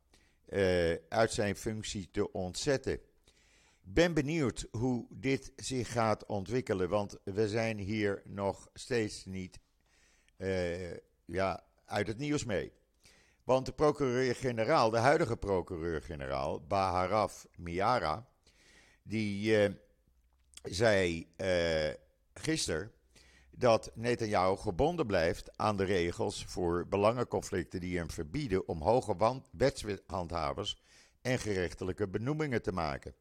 uit 1.08 1.32
zijn 1.32 1.56
functie 1.56 2.08
te 2.10 2.32
ontzetten. 2.32 2.92
Ik 2.92 3.92
ben 3.94 4.14
benieuwd 4.14 4.66
hoe 4.70 5.06
dit 5.10 5.52
zich 5.56 5.92
gaat 5.92 6.26
ontwikkelen, 6.26 6.88
want 6.88 7.18
we 7.24 7.48
zijn 7.48 7.78
hier 7.78 8.22
nog 8.24 8.68
steeds 8.74 9.24
niet 9.24 9.60
uh, 10.36 10.94
ja, 11.24 11.64
uit 11.84 12.06
het 12.06 12.18
nieuws 12.18 12.44
mee. 12.44 12.72
Want 13.44 13.66
de 13.66 13.72
procureur-generaal, 13.72 14.90
de 14.90 14.98
huidige 14.98 15.36
procureur-generaal, 15.36 16.66
Baharaf 16.66 17.46
Miara, 17.56 18.28
die 19.02 19.68
zei 20.62 21.28
gisteren 22.34 22.92
dat 23.58 23.90
Netanyahu 23.94 24.56
gebonden 24.56 25.06
blijft 25.06 25.58
aan 25.58 25.76
de 25.76 25.84
regels 25.84 26.44
voor 26.44 26.86
belangenconflicten 26.88 27.80
die 27.80 27.96
hem 27.96 28.10
verbieden 28.10 28.68
om 28.68 28.82
hoge 28.82 29.42
wetshandhavers 29.50 30.82
en 31.20 31.38
gerechtelijke 31.38 32.08
benoemingen 32.08 32.62
te 32.62 32.72
maken. 32.72 33.14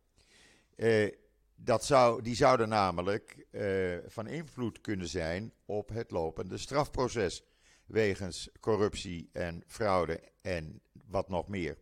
Uh, 0.75 1.11
dat 1.55 1.85
zou, 1.85 2.21
die 2.21 2.35
zouden 2.35 2.69
namelijk 2.69 3.45
uh, 3.51 3.97
van 4.07 4.27
invloed 4.27 4.81
kunnen 4.81 5.07
zijn 5.07 5.53
op 5.65 5.89
het 5.89 6.11
lopende 6.11 6.57
strafproces. 6.57 7.43
Wegens 7.85 8.49
corruptie 8.59 9.29
en 9.33 9.63
fraude 9.67 10.19
en 10.41 10.81
wat 11.07 11.29
nog 11.29 11.47
meer. 11.47 11.77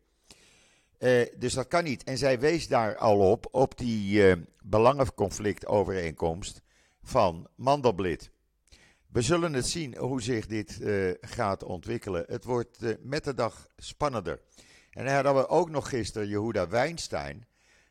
Uh, 0.99 1.25
dus 1.37 1.53
dat 1.53 1.67
kan 1.67 1.83
niet. 1.83 2.03
En 2.03 2.17
zij 2.17 2.39
wees 2.39 2.67
daar 2.67 2.97
al 2.97 3.31
op, 3.31 3.47
op 3.51 3.77
die 3.77 4.27
uh, 4.27 4.35
belangenconflictovereenkomst 4.63 6.61
van 7.01 7.47
Mandelblit. 7.55 8.31
We 9.13 9.21
zullen 9.21 9.53
het 9.53 9.67
zien 9.67 9.97
hoe 9.97 10.21
zich 10.21 10.47
dit 10.47 10.79
gaat 11.21 11.63
ontwikkelen. 11.63 12.25
Het 12.27 12.43
wordt 12.43 12.79
met 13.01 13.23
de 13.23 13.33
dag 13.33 13.67
spannender. 13.77 14.41
En 14.89 15.05
dan 15.05 15.13
hadden 15.13 15.35
we 15.35 15.47
ook 15.47 15.69
nog 15.69 15.89
gisteren 15.89 16.27
Jehuda 16.27 16.67
Weinstein 16.67 17.45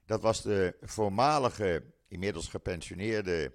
dat 0.07 0.23
was 0.23 0.43
de 0.43 0.77
voormalige, 0.81 1.83
inmiddels 2.09 2.49
gepensioneerde 2.49 3.53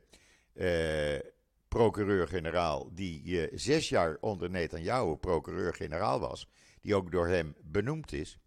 eh, 0.53 1.19
procureur-generaal, 1.67 2.89
die 2.93 3.23
uh, 3.23 3.47
zes 3.53 3.89
jaar 3.89 4.17
onder 4.19 4.49
Netanyahu 4.49 5.15
procureur-generaal 5.15 6.19
was, 6.19 6.49
die 6.81 6.95
ook 6.95 7.11
door 7.11 7.27
hem 7.27 7.55
benoemd 7.61 8.13
is. 8.13 8.39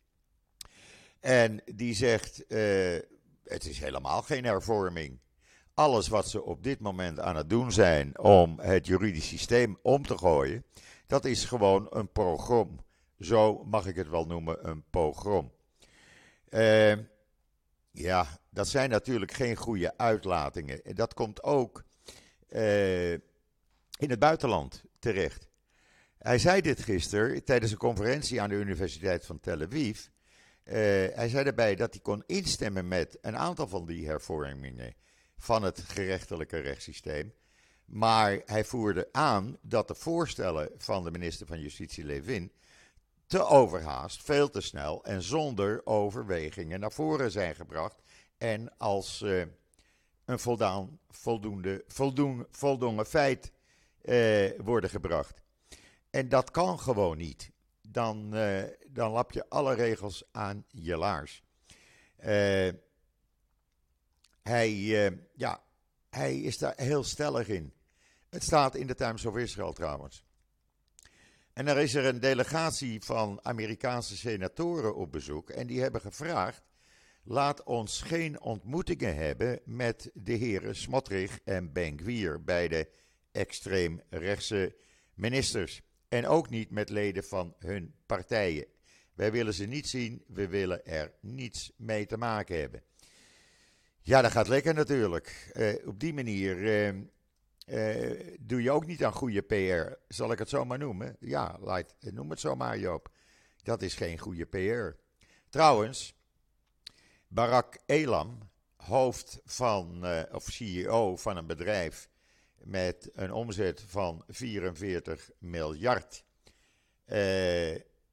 En 1.21 1.63
die 1.75 1.95
zegt: 1.95 2.45
uh, 2.49 2.99
het 3.45 3.65
is 3.65 3.79
helemaal 3.79 4.23
geen 4.23 4.45
hervorming. 4.45 5.19
Alles 5.81 6.09
wat 6.09 6.29
ze 6.29 6.43
op 6.43 6.63
dit 6.63 6.81
moment 6.81 7.19
aan 7.21 7.37
het 7.37 7.51
doen 7.51 7.73
zijn 7.73 8.19
om 8.19 8.59
het 8.59 8.87
juridisch 8.87 9.29
systeem 9.29 9.79
om 9.83 10.07
te 10.07 10.19
gooien, 10.19 10.65
dat 11.07 11.25
is 11.25 11.45
gewoon 11.45 11.87
een 11.91 12.13
pogrom. 12.13 12.85
Zo 13.19 13.65
mag 13.65 13.87
ik 13.87 13.97
het 13.97 14.09
wel 14.09 14.27
noemen, 14.27 14.69
een 14.69 14.85
pogrom. 14.91 15.53
Uh, 16.51 16.93
ja, 17.91 18.27
dat 18.51 18.69
zijn 18.69 18.91
natuurlijk 18.91 19.33
geen 19.33 19.57
goede 19.57 19.99
uitlatingen. 19.99 20.85
En 20.85 20.95
dat 20.95 21.15
komt 21.15 21.43
ook 21.43 21.85
uh, 22.51 23.13
in 23.13 24.11
het 24.11 24.19
buitenland 24.19 24.85
terecht. 24.99 25.49
Hij 26.19 26.39
zei 26.39 26.61
dit 26.61 26.83
gisteren 26.83 27.45
tijdens 27.45 27.71
een 27.73 27.79
conferentie 27.79 28.41
aan 28.41 28.49
de 28.49 28.55
Universiteit 28.55 29.27
van 29.27 29.41
Tel 29.41 29.61
Aviv. 29.61 30.07
Uh, 30.65 30.75
hij 31.15 31.29
zei 31.29 31.45
daarbij 31.45 31.75
dat 31.75 31.93
hij 31.93 32.03
kon 32.03 32.23
instemmen 32.27 32.89
met 32.89 33.19
een 33.21 33.37
aantal 33.37 33.69
van 33.69 33.87
die 33.87 34.07
hervormingen 34.07 34.95
van 35.41 35.63
het 35.63 35.81
gerechtelijke 35.81 36.59
rechtssysteem. 36.59 37.35
Maar 37.85 38.43
hij 38.45 38.65
voerde 38.65 39.09
aan 39.13 39.57
dat 39.63 39.89
de 39.89 39.95
voorstellen 39.95 40.71
van 40.77 41.05
de 41.05 41.11
minister 41.11 41.47
van 41.47 41.61
Justitie 41.61 42.05
Levin 42.05 42.53
te 43.27 43.45
overhaast, 43.45 44.23
veel 44.23 44.51
te 44.51 44.61
snel 44.61 45.05
en 45.05 45.23
zonder 45.23 45.87
overwegingen 45.87 46.81
naar 46.81 46.93
voren 46.93 47.31
zijn 47.31 47.55
gebracht. 47.55 48.03
En 48.39 48.79
als 48.79 49.23
uh, 49.23 49.43
een 50.25 50.39
voldaan, 50.39 50.99
voldoende, 51.09 51.85
voldoen, 52.51 53.05
feit 53.07 53.53
uh, 54.03 54.51
worden 54.59 54.91
gebracht. 54.91 55.43
En 56.11 56.29
dat 56.29 56.51
kan 56.51 56.79
gewoon 56.79 57.17
niet. 57.17 57.51
Dan, 57.89 58.37
uh, 58.37 58.63
dan 58.89 59.11
lap 59.11 59.33
je 59.33 59.49
alle 59.49 59.75
regels 59.75 60.25
aan 60.33 60.65
je 60.69 60.97
laars. 60.97 61.43
Hij, 64.43 64.73
ja, 65.35 65.63
hij 66.11 66.41
is 66.41 66.59
daar 66.59 66.75
heel 66.77 67.05
stellig 67.05 67.49
in. 67.49 67.73
Het 68.29 68.43
staat 68.43 68.75
in 68.75 68.87
de 68.87 68.95
Times 68.95 69.27
of 69.27 69.37
Israel 69.37 69.73
trouwens. 69.73 70.25
En 71.53 71.69
er 71.69 71.79
is 71.79 71.95
er 71.95 72.05
een 72.05 72.21
delegatie 72.21 73.03
van 73.03 73.39
Amerikaanse 73.43 74.17
senatoren 74.17 74.97
op 74.97 75.13
bezoek. 75.13 75.51
En 75.51 75.67
die 75.67 75.81
hebben 75.81 76.01
gevraagd: 76.01 76.63
laat 77.25 77.63
ons 77.63 78.01
geen 78.01 78.41
ontmoetingen 78.41 79.17
hebben 79.17 79.61
met 79.65 80.11
de 80.15 80.33
heren 80.33 80.77
Smotrich 80.77 81.41
en 81.45 81.73
Benkwier, 81.73 82.45
beide 82.45 82.89
extreemrechtse 83.33 84.77
ministers. 85.15 85.81
En 86.09 86.27
ook 86.27 86.51
niet 86.51 86.71
met 86.71 86.89
leden 86.89 87.25
van 87.25 87.55
hun 87.59 87.95
partijen. 88.07 88.67
Wij 89.15 89.33
willen 89.33 89.55
ze 89.55 89.67
niet 89.67 89.89
zien, 89.89 90.25
we 90.27 90.49
willen 90.49 90.87
er 90.87 91.15
niets 91.21 91.73
mee 91.77 92.07
te 92.07 92.17
maken 92.17 92.61
hebben. 92.61 92.83
Ja, 94.03 94.23
dat 94.23 94.31
gaat 94.31 94.49
lekker 94.49 94.75
natuurlijk. 94.75 95.53
Uh, 95.55 95.87
op 95.87 96.01
die 96.01 96.15
manier 96.15 96.57
uh, 96.57 97.03
uh, 97.67 98.37
doe 98.41 98.63
je 98.63 98.71
ook 98.71 98.87
niet 98.87 99.05
aan 99.05 99.13
goede 99.13 99.43
PR. 99.43 100.15
Zal 100.15 100.33
ik 100.33 100.39
het 100.39 100.49
zo 100.49 100.65
maar 100.65 100.79
noemen? 100.79 101.17
Ja, 101.21 101.59
light, 101.61 101.95
noem 102.01 102.31
het 102.31 102.41
zo 102.41 102.55
maar, 102.55 102.79
Joop. 102.79 103.11
Dat 103.63 103.83
is 103.83 103.95
geen 103.95 104.19
goede 104.19 104.45
PR. 104.45 104.99
Trouwens, 105.49 106.15
Barak 107.29 107.79
Elam, 107.87 108.39
hoofd 108.77 109.41
van, 109.45 110.07
of 110.33 110.45
CEO 110.45 111.17
van 111.17 111.37
een 111.37 111.47
bedrijf 111.47 112.09
met 112.59 113.11
een 113.13 113.33
omzet 113.33 113.85
van 113.87 114.25
44 114.29 115.31
miljard. 115.39 116.25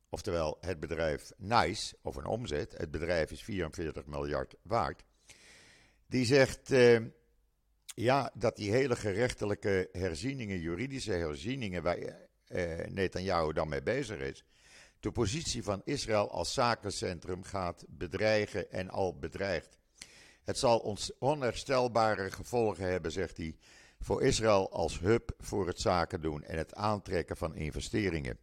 oftewel, 0.09 0.57
het 0.61 0.79
bedrijf 0.79 1.31
NICE, 1.37 1.97
of 2.01 2.15
een 2.15 2.25
omzet, 2.25 2.77
het 2.77 2.91
bedrijf 2.91 3.31
is 3.31 3.43
44 3.43 4.05
miljard 4.05 4.55
waard. 4.61 5.03
Die 6.07 6.25
zegt 6.25 6.71
uh, 6.71 6.99
ja, 7.95 8.31
dat 8.33 8.55
die 8.55 8.71
hele 8.71 8.95
gerechtelijke 8.95 9.89
herzieningen, 9.91 10.59
juridische 10.59 11.11
herzieningen, 11.11 11.83
waar 11.83 11.97
uh, 11.97 12.13
Netanyahu 12.87 13.53
dan 13.53 13.69
mee 13.69 13.83
bezig 13.83 14.19
is, 14.19 14.43
de 14.99 15.11
positie 15.11 15.63
van 15.63 15.81
Israël 15.85 16.31
als 16.31 16.53
zakencentrum 16.53 17.43
gaat 17.43 17.85
bedreigen 17.87 18.71
en 18.71 18.89
al 18.89 19.17
bedreigt. 19.17 19.77
Het 20.43 20.57
zal 20.57 20.79
ons 20.79 21.11
onherstelbare 21.19 22.31
gevolgen 22.31 22.89
hebben, 22.89 23.11
zegt 23.11 23.37
hij, 23.37 23.55
voor 23.99 24.23
Israël 24.23 24.71
als 24.71 24.99
hub 24.99 25.31
voor 25.37 25.67
het 25.67 25.79
zaken 25.79 26.21
doen 26.21 26.43
en 26.43 26.57
het 26.57 26.75
aantrekken 26.75 27.37
van 27.37 27.55
investeringen. 27.55 28.37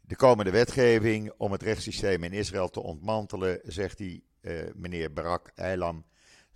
De 0.00 0.16
komende 0.16 0.50
wetgeving 0.50 1.32
om 1.36 1.52
het 1.52 1.62
rechtssysteem 1.62 2.24
in 2.24 2.32
Israël 2.32 2.68
te 2.68 2.80
ontmantelen, 2.82 3.60
zegt 3.62 3.98
hij, 3.98 4.22
uh, 4.40 4.62
meneer 4.74 5.12
Barak 5.12 5.50
Eilam, 5.54 6.04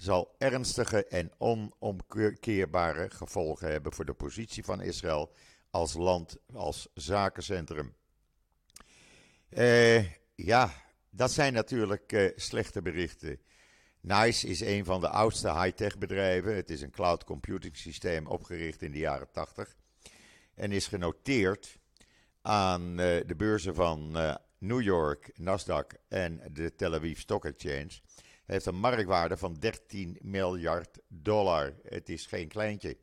zal 0.00 0.35
ernstige 0.38 1.04
en 1.04 1.33
onomkeerbare 1.38 3.11
gevolgen 3.11 3.71
hebben 3.71 3.92
voor 3.92 4.04
de 4.04 4.12
positie 4.12 4.64
van 4.64 4.80
Israël 4.80 5.33
als 5.71 5.95
land, 5.95 6.37
als 6.54 6.88
zakencentrum. 6.95 7.95
Uh, 9.50 10.12
ja, 10.35 10.73
dat 11.11 11.30
zijn 11.30 11.52
natuurlijk 11.52 12.12
uh, 12.12 12.30
slechte 12.37 12.83
berichten. 12.83 13.40
NICE 14.00 14.49
is 14.49 14.61
een 14.61 14.85
van 14.85 15.00
de 15.00 15.09
oudste 15.09 15.52
high-tech 15.52 15.99
bedrijven. 15.99 16.57
Het 16.57 16.71
is 16.71 16.80
een 16.80 16.90
cloud 16.90 17.25
computing 17.25 17.76
systeem 17.76 18.26
opgericht 18.26 18.83
in 18.83 18.92
de 18.92 18.99
jaren 18.99 19.30
80 19.30 19.76
en 20.54 20.73
is 20.73 20.87
genoteerd 20.87 21.78
aan 22.42 22.90
uh, 22.90 22.97
de 23.26 23.35
beurzen 23.37 23.75
van 23.75 24.12
New 24.59 24.83
York, 24.83 25.33
Nasdaq 25.40 26.09
en 26.09 26.40
de 26.52 26.75
Tel 26.75 26.95
Aviv 26.95 27.19
Stock 27.19 27.45
Exchange 27.45 28.00
heeft 28.50 28.66
een 28.66 28.78
marktwaarde 28.78 29.37
van 29.37 29.54
13 29.54 30.19
miljard 30.21 30.99
dollar. 31.09 31.75
Het 31.83 32.09
is 32.09 32.26
geen 32.26 32.49
kleintje. 32.49 32.97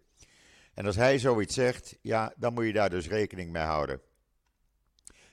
En 0.74 0.86
als 0.86 0.96
hij 0.96 1.20
zoiets 1.20 1.54
zegt, 1.54 1.98
ja, 2.02 2.34
dan 2.38 2.54
moet 2.54 2.66
je 2.66 2.74
daar 2.74 2.90
dus 2.90 3.08
rekening 3.08 3.52
mee 3.52 3.64
houden. 3.64 4.02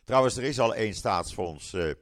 Trouwens, 0.04 0.36
er 0.36 0.42
is 0.42 0.58
al 0.58 0.74
één 0.74 0.94
staatsfonds, 0.94 1.72
uh, 1.72 1.92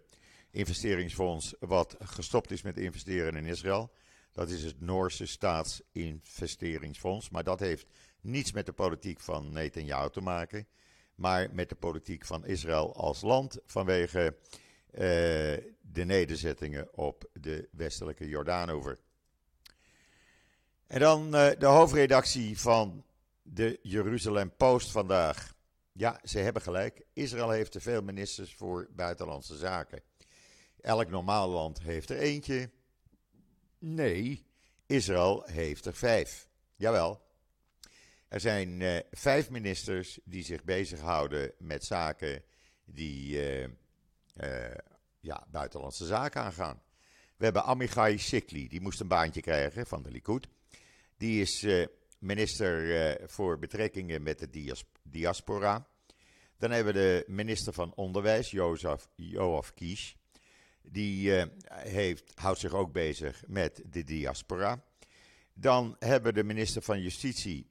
investeringsfonds, 0.50 1.54
wat 1.58 1.96
gestopt 1.98 2.50
is 2.50 2.62
met 2.62 2.76
investeren 2.76 3.36
in 3.36 3.46
Israël. 3.46 3.92
Dat 4.32 4.50
is 4.50 4.62
het 4.62 4.80
Noorse 4.80 5.26
Staatsinvesteringsfonds. 5.26 7.30
Maar 7.30 7.44
dat 7.44 7.60
heeft 7.60 7.86
niets 8.20 8.52
met 8.52 8.66
de 8.66 8.72
politiek 8.72 9.20
van 9.20 9.52
Netanyahu 9.52 10.10
te 10.10 10.20
maken. 10.20 10.66
Maar 11.14 11.48
met 11.52 11.68
de 11.68 11.74
politiek 11.74 12.24
van 12.24 12.46
Israël 12.46 12.96
als 12.96 13.20
land 13.20 13.58
vanwege 13.64 14.36
de 14.92 16.04
nederzettingen 16.04 16.88
op 16.96 17.30
de 17.32 17.68
westelijke 17.70 18.28
Jordaanover. 18.28 18.98
En 20.92 21.00
dan 21.00 21.26
uh, 21.26 21.50
de 21.58 21.66
hoofdredactie 21.66 22.58
van 22.58 23.04
de 23.42 23.78
Jeruzalem 23.82 24.56
Post 24.56 24.90
vandaag. 24.90 25.54
Ja, 25.92 26.20
ze 26.24 26.38
hebben 26.38 26.62
gelijk. 26.62 27.02
Israël 27.12 27.50
heeft 27.50 27.72
te 27.72 27.80
veel 27.80 28.02
ministers 28.02 28.54
voor 28.54 28.88
buitenlandse 28.90 29.56
zaken. 29.56 30.02
Elk 30.80 31.10
normaal 31.10 31.48
land 31.48 31.80
heeft 31.80 32.10
er 32.10 32.18
eentje. 32.18 32.70
Nee, 33.78 34.46
Israël 34.86 35.42
heeft 35.46 35.84
er 35.84 35.94
vijf. 35.94 36.48
Jawel. 36.76 37.20
Er 38.28 38.40
zijn 38.40 38.80
uh, 38.80 38.98
vijf 39.10 39.50
ministers 39.50 40.18
die 40.24 40.44
zich 40.44 40.64
bezighouden 40.64 41.52
met 41.58 41.84
zaken 41.84 42.42
die 42.84 43.38
ja, 45.20 45.46
buitenlandse 45.50 46.06
zaken 46.06 46.42
aangaan. 46.42 46.82
We 47.36 47.44
hebben 47.44 47.64
Amichai 47.64 48.18
Sikli, 48.18 48.68
die 48.68 48.80
moest 48.80 49.00
een 49.00 49.08
baantje 49.08 49.40
krijgen 49.40 49.86
van 49.86 50.02
de 50.02 50.10
Likud. 50.10 50.48
Die 51.16 51.40
is 51.40 51.62
uh, 51.62 51.86
minister 52.18 52.82
uh, 52.82 53.28
voor 53.28 53.58
betrekkingen 53.58 54.22
met 54.22 54.38
de 54.38 54.50
dias 54.50 54.84
diaspora. 55.02 55.86
Dan 56.58 56.70
hebben 56.70 56.94
we 56.94 57.00
de 57.00 57.24
minister 57.26 57.72
van 57.72 57.94
Onderwijs, 57.94 58.50
Jozef, 58.50 59.08
Joaf 59.16 59.74
Kies. 59.74 60.16
Die 60.82 61.32
heeft, 61.68 62.32
houdt 62.34 62.58
zich 62.58 62.72
ook 62.72 62.92
bezig 62.92 63.42
met 63.46 63.82
de 63.86 64.04
diaspora. 64.04 64.84
Dan 65.54 65.96
hebben 65.98 66.34
we 66.34 66.40
de 66.40 66.46
minister 66.46 66.82
van 66.82 67.00
Justitie, 67.00 67.70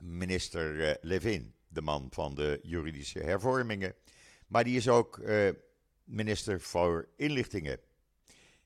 minister 0.00 0.98
Levin, 1.00 1.54
de 1.68 1.82
man 1.82 2.08
van 2.10 2.34
de 2.34 2.60
juridische 2.62 3.18
hervormingen. 3.18 3.94
Maar 4.46 4.64
die 4.64 4.76
is 4.76 4.88
ook 4.88 5.20
minister 6.10 6.60
voor 6.60 7.08
Inlichtingen. 7.16 7.78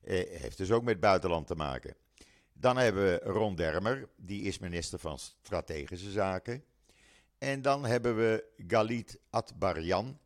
Eh, 0.00 0.40
heeft 0.40 0.56
dus 0.56 0.70
ook 0.70 0.82
met 0.82 1.00
buitenland 1.00 1.46
te 1.46 1.54
maken. 1.54 1.96
Dan 2.52 2.76
hebben 2.76 3.04
we 3.04 3.30
Ron 3.30 3.54
Dermer, 3.54 4.08
die 4.16 4.42
is 4.42 4.58
minister 4.58 4.98
van 4.98 5.18
Strategische 5.18 6.10
Zaken. 6.10 6.64
En 7.38 7.62
dan 7.62 7.84
hebben 7.84 8.16
we 8.16 8.44
Galit 8.66 9.18
Atbarjan, 9.30 10.18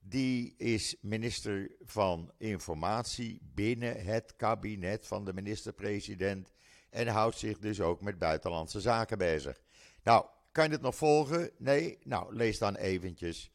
die 0.00 0.54
is 0.56 0.96
minister 1.00 1.70
van 1.80 2.32
Informatie 2.38 3.40
binnen 3.54 4.04
het 4.04 4.36
kabinet 4.36 5.06
van 5.06 5.24
de 5.24 5.32
minister-president. 5.32 6.52
En 6.90 7.06
houdt 7.06 7.38
zich 7.38 7.58
dus 7.58 7.80
ook 7.80 8.00
met 8.00 8.18
buitenlandse 8.18 8.80
zaken 8.80 9.18
bezig. 9.18 9.60
Nou, 10.02 10.26
kan 10.52 10.64
je 10.64 10.70
het 10.70 10.80
nog 10.80 10.96
volgen? 10.96 11.50
Nee? 11.58 11.98
Nou, 12.04 12.34
lees 12.34 12.58
dan 12.58 12.76
eventjes 12.76 13.50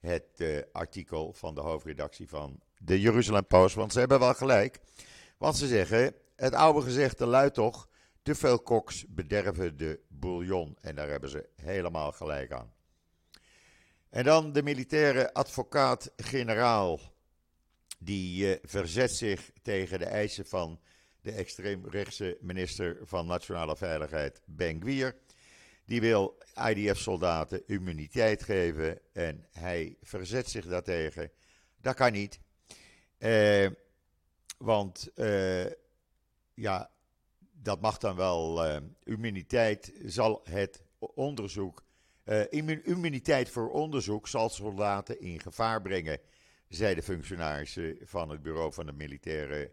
het 0.00 0.28
uh, 0.36 0.62
artikel 0.72 1.32
van 1.32 1.54
de 1.54 1.60
hoofdredactie 1.60 2.28
van 2.28 2.60
de 2.78 3.00
Jeruzalem 3.00 3.46
Post. 3.46 3.74
Want 3.74 3.92
ze 3.92 3.98
hebben 3.98 4.18
wel 4.18 4.34
gelijk. 4.34 4.80
Want 5.38 5.56
ze 5.56 5.66
zeggen: 5.66 6.14
het 6.36 6.54
oude 6.54 6.82
gezegde 6.82 7.26
luidt 7.26 7.54
toch. 7.54 7.88
Te 8.22 8.34
veel 8.34 8.58
koks 8.58 9.04
bederven 9.08 9.76
de 9.76 10.00
bouillon. 10.08 10.76
En 10.80 10.94
daar 10.94 11.08
hebben 11.08 11.30
ze 11.30 11.48
helemaal 11.54 12.12
gelijk 12.12 12.52
aan. 12.52 12.72
En 14.10 14.24
dan 14.24 14.52
de 14.52 14.62
militaire 14.62 15.34
advocaat-generaal. 15.34 17.00
Die 17.98 18.46
uh, 18.46 18.56
verzet 18.62 19.12
zich 19.12 19.50
tegen 19.62 19.98
de 19.98 20.04
eisen 20.04 20.46
van 20.46 20.80
de 21.20 21.32
extreemrechtse 21.32 22.38
minister 22.40 22.98
van 23.02 23.26
Nationale 23.26 23.76
Veiligheid, 23.76 24.40
Ben 24.44 24.80
Gwier. 24.80 25.16
Die 25.86 26.00
wil 26.00 26.38
IDF-soldaten 26.68 27.62
immuniteit 27.66 28.42
geven 28.42 29.00
en 29.12 29.46
hij 29.50 29.96
verzet 30.02 30.48
zich 30.48 30.66
daartegen. 30.66 31.30
Dat 31.80 31.94
kan 31.94 32.12
niet. 32.12 32.40
Eh, 33.18 33.66
want 34.58 35.08
uh, 35.14 35.66
ja, 36.54 36.90
dat 37.52 37.80
mag 37.80 37.98
dan 37.98 38.16
wel. 38.16 38.66
Uh, 38.66 38.76
immuniteit 39.04 39.92
zal 40.04 40.40
het 40.44 40.82
onderzoek. 40.98 41.84
immuniteit 42.84 43.50
voor 43.50 43.70
onderzoek 43.70 44.28
zal 44.28 44.48
soldaten 44.48 45.20
in 45.20 45.40
gevaar 45.40 45.82
brengen, 45.82 46.20
zei 46.68 46.94
de 46.94 47.02
functionarissen 47.02 47.98
van 48.02 48.28
het 48.28 48.42
bureau 48.42 48.72
van 48.72 48.86
de 48.86 48.92
militaire 48.92 49.72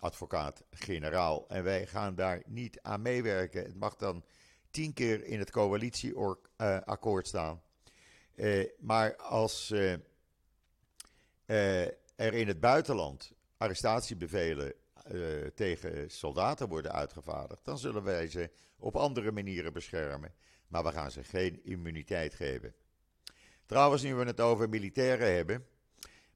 advocaat-generaal. 0.00 1.48
En 1.48 1.64
wij 1.64 1.86
gaan 1.86 2.14
daar 2.14 2.42
niet 2.46 2.78
aan 2.82 3.02
meewerken. 3.02 3.64
Het 3.64 3.76
mag 3.76 3.96
dan 3.96 4.24
tien 4.74 4.92
keer 4.92 5.24
in 5.24 5.38
het 5.38 5.50
coalitieakkoord 5.50 7.26
staan. 7.26 7.62
maar 8.78 9.16
als 9.16 9.70
uh, 9.70 9.92
er 12.16 12.34
in 12.34 12.48
het 12.48 12.60
buitenland 12.60 13.32
arrestatiebevelen 13.56 14.72
tegen 15.54 16.10
soldaten 16.10 16.68
worden 16.68 16.92
uitgevaardigd, 16.92 17.64
dan 17.64 17.78
zullen 17.78 18.02
wij 18.02 18.28
ze 18.28 18.50
op 18.78 18.96
andere 18.96 19.32
manieren 19.32 19.72
beschermen. 19.72 20.34
Maar 20.68 20.84
we 20.84 20.92
gaan 20.92 21.10
ze 21.10 21.24
geen 21.24 21.64
immuniteit 21.64 22.34
geven. 22.34 22.74
Trouwens, 23.66 24.02
nu 24.02 24.14
we 24.14 24.24
het 24.24 24.40
over 24.40 24.68
militairen 24.68 25.34
hebben. 25.34 25.66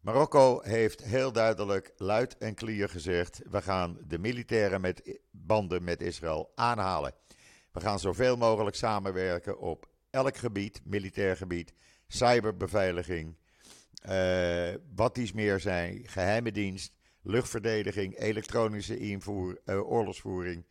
Marokko 0.01 0.61
heeft 0.63 1.05
heel 1.05 1.33
duidelijk 1.33 1.93
luid 1.97 2.37
en 2.37 2.55
clear 2.55 2.89
gezegd: 2.89 3.41
we 3.51 3.63
gaan 3.63 3.99
de 4.07 4.19
militairen 4.19 4.81
met 4.81 5.19
banden 5.31 5.85
met 5.85 6.01
Israël 6.01 6.53
aanhalen. 6.55 7.15
We 7.79 7.85
gaan 7.85 7.99
zoveel 7.99 8.37
mogelijk 8.37 8.77
samenwerken 8.77 9.59
op 9.59 9.89
elk 10.11 10.37
gebied, 10.37 10.81
militair 10.85 11.37
gebied, 11.37 11.73
cyberbeveiliging, 12.07 13.37
uh, 14.09 14.75
wat 14.95 15.19
iets 15.19 15.33
meer 15.33 15.61
zijn, 15.61 16.09
geheime 16.09 16.53
dienst, 16.53 16.93
luchtverdediging, 17.23 18.19
elektronische 18.19 18.99
invoer, 18.99 19.59
uh, 19.65 19.91
oorlogsvoering. 19.91 20.65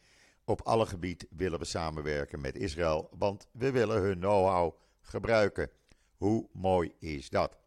Op 0.46 0.62
alle 0.62 0.86
gebieden 0.86 1.28
willen 1.32 1.60
we 1.60 1.66
samenwerken 1.66 2.42
met 2.42 2.56
Israël, 2.56 3.10
want 3.18 3.48
we 3.52 3.72
willen 3.72 4.02
hun 4.02 4.20
know-how 4.20 4.76
gebruiken. 5.02 5.70
Hoe 6.18 6.48
mooi 6.54 6.94
is 7.00 7.30
dat? 7.30 7.58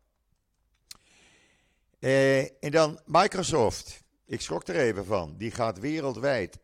Uh, 1.98 2.40
en 2.40 2.70
dan 2.70 3.00
Microsoft. 3.06 4.02
Ik 4.26 4.40
schrok 4.40 4.66
er 4.66 4.76
even 4.76 5.04
van. 5.04 5.36
Die 5.36 5.50
gaat 5.50 5.78
wereldwijd 5.78 6.58
5% 6.58 6.62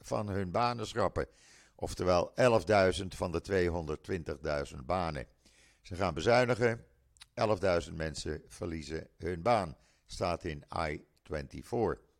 van 0.00 0.28
hun 0.28 0.50
banen 0.50 0.86
schrappen. 0.86 1.26
Oftewel 1.74 2.32
11.000 3.00 3.06
van 3.08 3.32
de 3.32 3.42
220.000 4.74 4.84
banen. 4.84 5.26
Ze 5.82 5.94
gaan 5.94 6.14
bezuinigen. 6.14 6.84
11.000 7.86 7.92
mensen 7.92 8.42
verliezen 8.48 9.08
hun 9.16 9.42
baan. 9.42 9.76
Staat 10.06 10.44
in 10.44 10.64
I-24. 10.76 12.12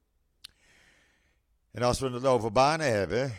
En 1.70 1.82
als 1.82 2.00
we 2.00 2.10
het 2.10 2.24
over 2.24 2.52
banen 2.52 2.92
hebben. 2.92 3.34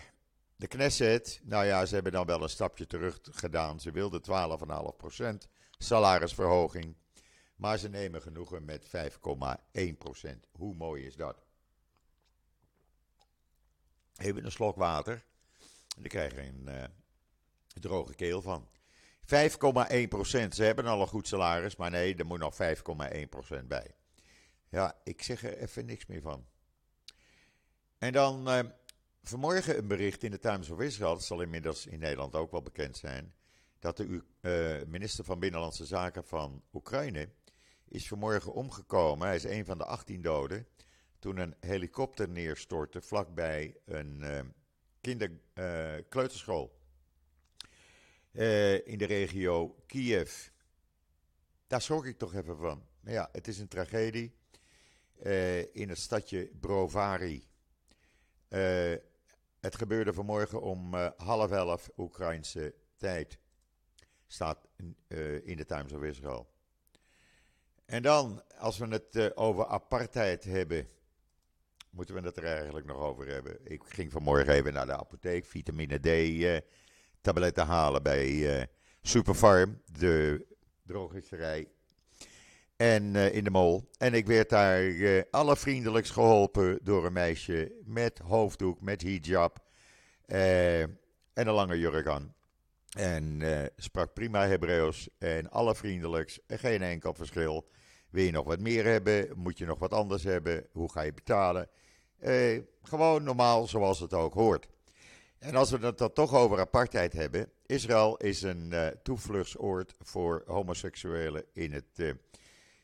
De 0.57 0.67
Knesset, 0.67 1.41
nou 1.43 1.65
ja, 1.65 1.85
ze 1.85 1.93
hebben 1.93 2.11
dan 2.11 2.25
wel 2.25 2.43
een 2.43 2.49
stapje 2.49 2.85
terug 2.85 3.19
gedaan. 3.21 3.79
Ze 3.79 3.91
wilden 3.91 4.21
12,5% 4.21 5.49
salarisverhoging. 5.77 6.95
Maar 7.55 7.77
ze 7.77 7.89
nemen 7.89 8.21
genoegen 8.21 8.65
met 8.65 8.87
5,1%. 8.87 10.49
Hoe 10.51 10.75
mooi 10.75 11.05
is 11.05 11.15
dat? 11.15 11.45
Even 14.17 14.45
een 14.45 14.51
slok 14.51 14.75
water. 14.75 15.25
Dan 15.95 16.07
krijg 16.07 16.37
een 16.37 16.65
uh, 16.67 16.83
droge 17.79 18.15
keel 18.15 18.41
van. 18.41 18.67
5,1%. 19.21 19.27
Ze 20.49 20.63
hebben 20.63 20.85
al 20.85 21.01
een 21.01 21.07
goed 21.07 21.27
salaris, 21.27 21.75
maar 21.75 21.91
nee, 21.91 22.15
er 22.15 22.25
moet 22.25 22.39
nog 22.39 22.55
5,1% 23.59 23.65
bij. 23.67 23.95
Ja, 24.69 24.95
ik 25.03 25.21
zeg 25.21 25.43
er 25.43 25.57
even 25.57 25.85
niks 25.85 26.05
meer 26.05 26.21
van. 26.21 26.45
En 27.97 28.11
dan 28.11 28.49
uh, 28.49 28.59
vanmorgen 29.21 29.77
een 29.77 29.87
bericht 29.87 30.23
in 30.23 30.31
de 30.31 30.39
Times 30.39 30.69
of 30.69 30.79
Israel. 30.79 31.13
Dat 31.13 31.23
zal 31.23 31.41
inmiddels 31.41 31.85
in 31.85 31.99
Nederland 31.99 32.35
ook 32.35 32.51
wel 32.51 32.61
bekend 32.61 32.97
zijn. 32.97 33.33
Dat 33.79 33.97
de 33.97 34.23
uh, 34.41 34.87
minister 34.87 35.23
van 35.23 35.39
Binnenlandse 35.39 35.85
Zaken 35.85 36.25
van 36.25 36.63
Oekraïne 36.73 37.29
is 37.87 38.07
vanmorgen 38.07 38.53
omgekomen. 38.53 39.27
Hij 39.27 39.35
is 39.35 39.43
een 39.43 39.65
van 39.65 39.77
de 39.77 39.85
18 39.85 40.21
doden. 40.21 40.67
Toen 41.19 41.37
een 41.37 41.55
helikopter 41.59 42.29
neerstortte 42.29 43.01
vlakbij 43.01 43.77
een 43.85 44.23
kinderkleuterschool. 45.05 46.73
Uh, 48.31 48.87
in 48.87 48.97
de 48.97 49.05
regio 49.05 49.75
Kiev. 49.85 50.47
Daar 51.67 51.81
schrok 51.81 52.05
ik 52.05 52.17
toch 52.17 52.33
even 52.33 52.57
van. 52.57 52.85
Maar 52.99 53.13
ja, 53.13 53.29
het 53.31 53.47
is 53.47 53.59
een 53.59 53.67
tragedie. 53.67 54.35
Uh, 55.23 55.75
in 55.75 55.89
het 55.89 55.97
stadje 55.97 56.51
Brovary. 56.59 57.43
het 59.59 59.75
gebeurde 59.75 60.13
vanmorgen 60.13 60.61
om 60.61 60.93
half 61.17 61.51
elf 61.51 61.89
Oekraïnse 61.97 62.75
tijd. 62.97 63.37
Staat 64.27 64.67
in, 65.43 65.57
de 65.57 65.65
Times 65.65 65.91
of 65.91 66.03
Israel. 66.03 66.47
En 67.85 68.01
dan, 68.01 68.43
als 68.57 68.77
we 68.77 68.87
het 68.87 69.35
over 69.37 69.65
apartheid 69.65 70.43
hebben, 70.43 70.89
moeten 71.95 72.15
we 72.15 72.21
het 72.21 72.37
er 72.37 72.43
eigenlijk 72.43 72.85
nog 72.85 72.97
over 72.97 73.27
hebben. 73.27 73.57
Ik 73.63 73.81
ging 73.85 74.11
vanmorgen 74.11 74.53
even 74.53 74.73
naar 74.73 74.85
de 74.85 74.97
apotheek, 74.97 75.45
vitamine 75.45 75.99
D 75.99 76.05
uh, 76.05 76.57
tabletten 77.21 77.65
halen 77.65 78.03
bij 78.03 78.29
uh, 78.29 78.63
Superfarm, 79.01 79.81
de 79.85 80.45
drogisterij. 80.85 81.67
En 82.75 83.15
in 83.15 83.43
de 83.43 83.49
mol. 83.49 83.89
En 83.97 84.13
ik 84.13 84.27
werd 84.27 84.49
daar 84.49 85.25
allervriendelijkst 85.31 86.11
geholpen 86.11 86.79
door 86.83 87.05
een 87.05 87.13
meisje 87.13 87.71
met 87.83 88.19
hoofddoek, 88.19 88.81
met 88.81 89.01
hijab 89.01 89.59
en 90.25 90.99
een 91.33 91.49
lange 91.49 91.79
jurk 91.79 92.07
aan. 92.07 92.33
En 92.97 93.39
uh, 93.39 93.63
sprak 93.75 94.13
prima 94.13 94.47
Hebreeuws 94.47 95.09
en 95.17 95.49
allervriendelijks. 95.49 96.39
Geen 96.47 96.81
enkel 96.81 97.13
verschil. 97.13 97.67
Wil 98.09 98.23
je 98.23 98.31
nog 98.31 98.45
wat 98.45 98.59
meer 98.59 98.85
hebben? 98.85 99.27
Moet 99.35 99.57
je 99.57 99.65
nog 99.65 99.79
wat 99.79 99.93
anders 99.93 100.23
hebben? 100.23 100.67
Hoe 100.71 100.91
ga 100.91 101.01
je 101.01 101.13
betalen? 101.13 101.69
Uh, 102.19 102.61
gewoon 102.83 103.23
normaal 103.23 103.67
zoals 103.67 103.99
het 103.99 104.13
ook 104.13 104.33
hoort. 104.33 104.67
En 105.39 105.55
als 105.55 105.71
we 105.71 105.85
het 105.85 105.97
dan 105.97 106.13
toch 106.13 106.33
over 106.33 106.59
apartheid 106.59 107.13
hebben. 107.13 107.49
Israël 107.65 108.17
is 108.17 108.41
een 108.41 108.69
uh, 108.73 108.87
toevluchtsoord 108.87 109.95
voor 109.99 110.43
homoseksuelen 110.45 111.43
in 111.53 111.73
het 111.73 112.15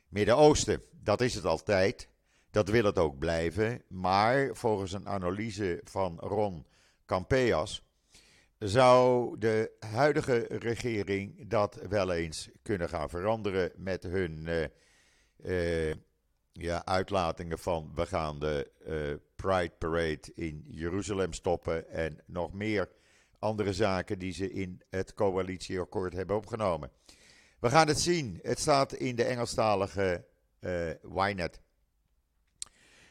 Midden-Oosten. 0.09 0.83
Dat 0.91 1.21
is 1.21 1.33
het 1.33 1.45
altijd. 1.45 2.09
Dat 2.51 2.69
wil 2.69 2.83
het 2.83 2.97
ook 2.97 3.17
blijven. 3.17 3.81
Maar 3.87 4.55
volgens 4.55 4.93
een 4.93 5.07
analyse 5.07 5.81
van 5.83 6.19
Ron 6.19 6.65
Campeas 7.05 7.83
zou 8.59 9.35
de 9.37 9.71
huidige 9.79 10.45
regering 10.49 11.49
dat 11.49 11.79
wel 11.89 12.11
eens 12.11 12.49
kunnen 12.61 12.89
gaan 12.89 13.09
veranderen 13.09 13.71
met 13.75 14.03
hun 14.03 14.47
uh, 15.41 15.93
ja, 16.53 16.85
uitlatingen 16.85 17.59
van 17.59 17.91
we 17.95 18.05
gaan 18.05 18.39
de 18.39 18.71
uh, 18.87 19.17
Pride 19.35 19.73
Parade 19.77 20.31
in 20.35 20.65
Jeruzalem 20.67 21.33
stoppen 21.33 21.89
en 21.89 22.21
nog 22.25 22.53
meer 22.53 22.89
andere 23.39 23.73
zaken 23.73 24.19
die 24.19 24.33
ze 24.33 24.51
in 24.51 24.81
het 24.89 25.13
coalitieakkoord 25.13 26.13
hebben 26.13 26.35
opgenomen. 26.35 26.91
We 27.59 27.69
gaan 27.69 27.87
het 27.87 27.99
zien. 27.99 28.39
Het 28.41 28.59
staat 28.59 28.93
in 28.93 29.15
de 29.15 29.23
Engelstalige 29.23 30.25
Ynet. 31.15 31.59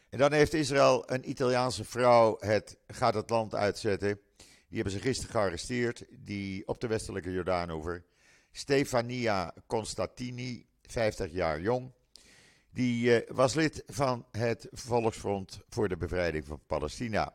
En 0.09 0.17
dan 0.17 0.31
heeft 0.31 0.53
Israël 0.53 1.11
een 1.11 1.29
Italiaanse 1.29 1.83
vrouw 1.83 2.37
het, 2.39 2.77
gaat 2.87 3.13
het 3.13 3.29
land 3.29 3.55
uitzetten 3.55 4.19
die 4.71 4.81
hebben 4.81 4.99
ze 4.99 5.07
gisteren 5.07 5.31
gearresteerd, 5.31 6.05
die 6.09 6.67
op 6.67 6.81
de 6.81 6.87
westelijke 6.87 7.31
Jordaanover. 7.31 8.03
Stefania 8.51 9.53
Constantini, 9.67 10.65
50 10.81 11.31
jaar 11.31 11.61
jong. 11.61 11.91
Die 12.73 13.23
uh, 13.23 13.29
was 13.35 13.53
lid 13.53 13.83
van 13.87 14.25
het 14.31 14.67
Volksfront 14.71 15.61
voor 15.69 15.89
de 15.89 15.97
Bevrijding 15.97 16.45
van 16.45 16.61
Palestina. 16.67 17.33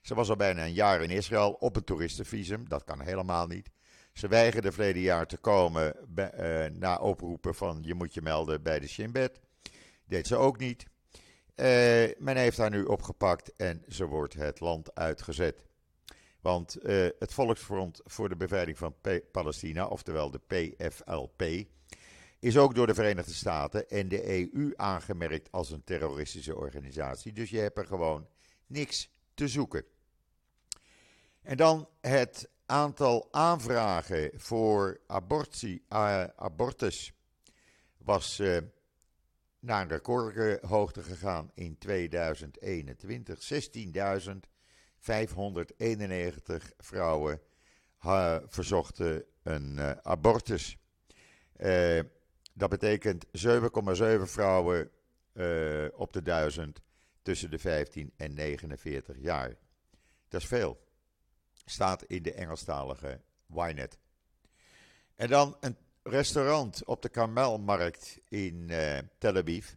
Ze 0.00 0.14
was 0.14 0.28
al 0.28 0.36
bijna 0.36 0.64
een 0.64 0.72
jaar 0.72 1.02
in 1.02 1.10
Israël 1.10 1.50
op 1.50 1.76
een 1.76 1.84
toeristenvisum. 1.84 2.68
Dat 2.68 2.84
kan 2.84 3.00
helemaal 3.00 3.46
niet. 3.46 3.70
Ze 4.12 4.28
weigerde 4.28 4.72
verleden 4.72 5.02
jaar 5.02 5.26
te 5.26 5.36
komen 5.36 5.96
uh, 6.16 6.64
na 6.66 6.98
oproepen 6.98 7.54
van 7.54 7.78
je 7.82 7.94
moet 7.94 8.14
je 8.14 8.22
melden 8.22 8.62
bij 8.62 8.80
de 8.80 8.88
Shin 8.88 9.12
Bet. 9.12 9.40
Deed 10.06 10.26
ze 10.26 10.36
ook 10.36 10.58
niet. 10.58 10.86
Uh, 11.56 11.66
men 12.18 12.36
heeft 12.36 12.58
haar 12.58 12.70
nu 12.70 12.84
opgepakt 12.84 13.56
en 13.56 13.84
ze 13.88 14.06
wordt 14.06 14.34
het 14.34 14.60
land 14.60 14.94
uitgezet. 14.94 15.66
Want 16.40 16.76
het 17.18 17.32
Volksfront 17.32 18.00
voor 18.04 18.28
de 18.28 18.36
Bevrijding 18.36 18.78
van 18.78 18.94
Palestina, 19.32 19.86
oftewel 19.86 20.30
de 20.30 20.40
PFLP, 20.46 21.42
is 22.40 22.56
ook 22.56 22.74
door 22.74 22.86
de 22.86 22.94
Verenigde 22.94 23.34
Staten 23.34 23.88
en 23.88 24.08
de 24.08 24.52
EU 24.54 24.72
aangemerkt 24.76 25.52
als 25.52 25.70
een 25.70 25.84
terroristische 25.84 26.56
organisatie. 26.56 27.32
Dus 27.32 27.50
je 27.50 27.58
hebt 27.58 27.78
er 27.78 27.86
gewoon 27.86 28.28
niks 28.66 29.10
te 29.34 29.48
zoeken. 29.48 29.84
En 31.42 31.56
dan 31.56 31.88
het 32.00 32.50
aantal 32.66 33.28
aanvragen 33.30 34.30
voor 34.34 35.00
abortie, 35.06 35.84
uh, 35.88 36.24
abortus 36.36 37.12
was 37.98 38.40
uh, 38.40 38.58
naar 39.60 39.82
een 39.82 39.88
recordhoogte 39.88 41.02
gegaan 41.02 41.50
in 41.54 41.78
2021. 41.78 43.68
16.000 44.28 44.36
591 44.98 46.72
vrouwen 46.78 47.40
verzochten 48.48 49.24
een 49.42 49.78
abortus. 50.02 50.78
Dat 52.58 52.70
betekent 52.70 53.26
7,7 53.26 53.32
vrouwen 54.22 54.90
uh, 55.32 55.84
op 55.92 56.12
de 56.12 56.22
duizend 56.22 56.80
tussen 57.22 57.50
de 57.50 57.58
15 57.58 58.12
en 58.16 58.34
49 58.34 59.16
jaar. 59.18 59.56
Dat 60.28 60.40
is 60.40 60.46
veel. 60.46 60.78
Staat 61.64 62.02
in 62.02 62.22
de 62.22 62.32
Engelstalige 62.32 63.20
Ynet. 63.54 63.98
En 65.16 65.28
dan 65.28 65.56
een 65.60 65.76
restaurant 66.02 66.84
op 66.84 67.02
de 67.02 67.08
Karmelmarkt 67.08 68.20
in 68.28 68.70
Tel 69.18 69.36
Aviv 69.36 69.72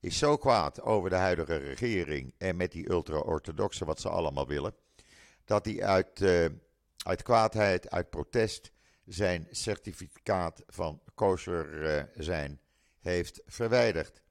is 0.00 0.18
zo 0.18 0.36
kwaad 0.36 0.80
over 0.80 1.10
de 1.10 1.16
huidige 1.16 1.56
regering 1.56 2.34
en 2.38 2.56
met 2.56 2.72
die 2.72 2.90
ultra-orthodoxen 2.90 3.86
wat 3.86 4.00
ze 4.00 4.08
allemaal 4.08 4.46
willen, 4.46 4.74
dat 5.44 5.64
hij 5.64 5.84
uit, 5.84 6.20
uh, 6.20 6.46
uit 6.96 7.22
kwaadheid, 7.22 7.90
uit 7.90 8.10
protest, 8.10 8.72
zijn 9.06 9.46
certificaat 9.50 10.62
van 10.66 11.00
kosher 11.14 11.82
uh, 11.82 12.02
zijn 12.14 12.60
heeft 13.00 13.42
verwijderd. 13.46 14.22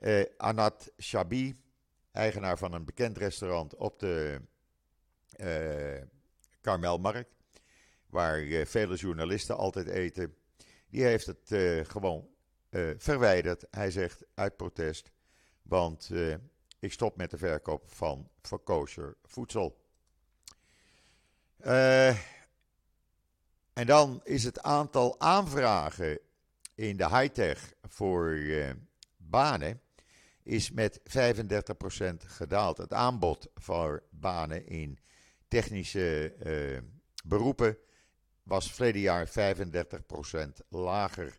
Uh, 0.00 0.24
Anat 0.36 0.92
Shabi, 1.00 1.60
eigenaar 2.12 2.58
van 2.58 2.72
een 2.72 2.84
bekend 2.84 3.18
restaurant 3.18 3.74
op 3.74 3.98
de 3.98 4.40
Karmelmarkt, 6.60 7.34
waar 8.06 8.66
vele 8.66 8.96
journalisten 8.96 9.56
altijd 9.56 9.86
eten, 9.86 10.36
die 10.88 11.02
heeft 11.02 11.26
het 11.26 11.48
gewoon 11.88 12.28
verwijderd. 12.96 13.64
Hij 13.70 13.90
zegt 13.90 14.24
uit 14.34 14.56
protest, 14.56 15.10
want 15.62 16.10
ik 16.78 16.92
stop 16.92 17.16
met 17.16 17.30
de 17.30 17.38
verkoop 17.38 17.90
van 17.90 18.30
verkozer 18.40 19.16
voedsel. 19.24 19.80
En 23.72 23.86
dan 23.86 24.20
is 24.24 24.44
het 24.44 24.62
aantal 24.62 25.20
aanvragen 25.20 26.18
in 26.74 26.96
de 26.96 27.08
high-tech 27.08 27.72
voor 27.82 28.38
banen 29.16 29.80
is 30.42 30.70
met 30.70 31.00
35% 31.00 31.02
gedaald. 32.26 32.78
Het 32.78 32.92
aanbod 32.92 33.50
voor 33.54 34.02
banen 34.10 34.66
in 34.66 34.98
technische 35.48 36.34
uh, 36.46 36.78
beroepen 37.24 37.78
was 38.42 38.72
verleden 38.72 39.00
jaar 39.00 39.28
35% 39.28 39.32
lager. 40.68 41.38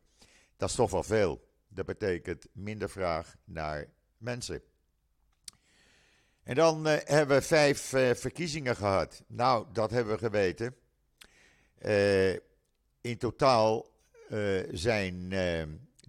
Dat 0.58 0.70
is 0.70 0.76
toch 0.76 0.92
wel 0.92 1.04
veel. 1.04 1.48
Dat 1.68 1.86
betekent 1.86 2.48
minder 2.52 2.90
vraag 2.90 3.36
naar 3.46 3.88
mensen. 4.18 4.62
En 6.44 6.56
dan 6.56 6.88
uh, 6.88 6.96
hebben 7.04 7.38
we 7.38 7.44
vijf 7.44 7.94
verkiezingen 8.20 8.76
gehad. 8.76 9.24
Nou, 9.28 9.68
dat 9.72 9.92
hebben 9.92 10.14
we 10.14 10.20
geweten. 10.20 10.76
In 13.02 13.18
totaal 13.18 13.86
zijn 14.72 15.30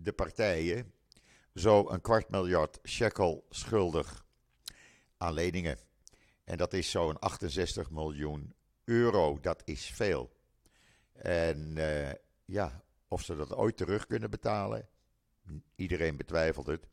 de 0.01 0.13
partijen 0.15 0.93
zo 1.55 1.89
een 1.91 2.01
kwart 2.01 2.31
miljard 2.31 2.79
shekel 2.85 3.47
schuldig 3.51 4.27
aan 5.17 5.33
leningen. 5.33 5.79
En 6.45 6.57
dat 6.57 6.73
is 6.73 6.91
zo'n 6.91 7.19
68 7.19 7.91
miljoen 7.91 8.55
euro. 8.85 9.39
Dat 9.41 9.63
is 9.65 9.87
veel. 9.87 10.33
En 11.13 11.75
ja, 12.45 12.83
of 13.09 13.23
ze 13.23 13.37
dat 13.37 13.55
ooit 13.55 13.77
terug 13.77 14.07
kunnen 14.07 14.31
betalen, 14.31 14.89
iedereen 15.77 16.17
betwijfelt 16.17 16.67
het. 16.67 16.89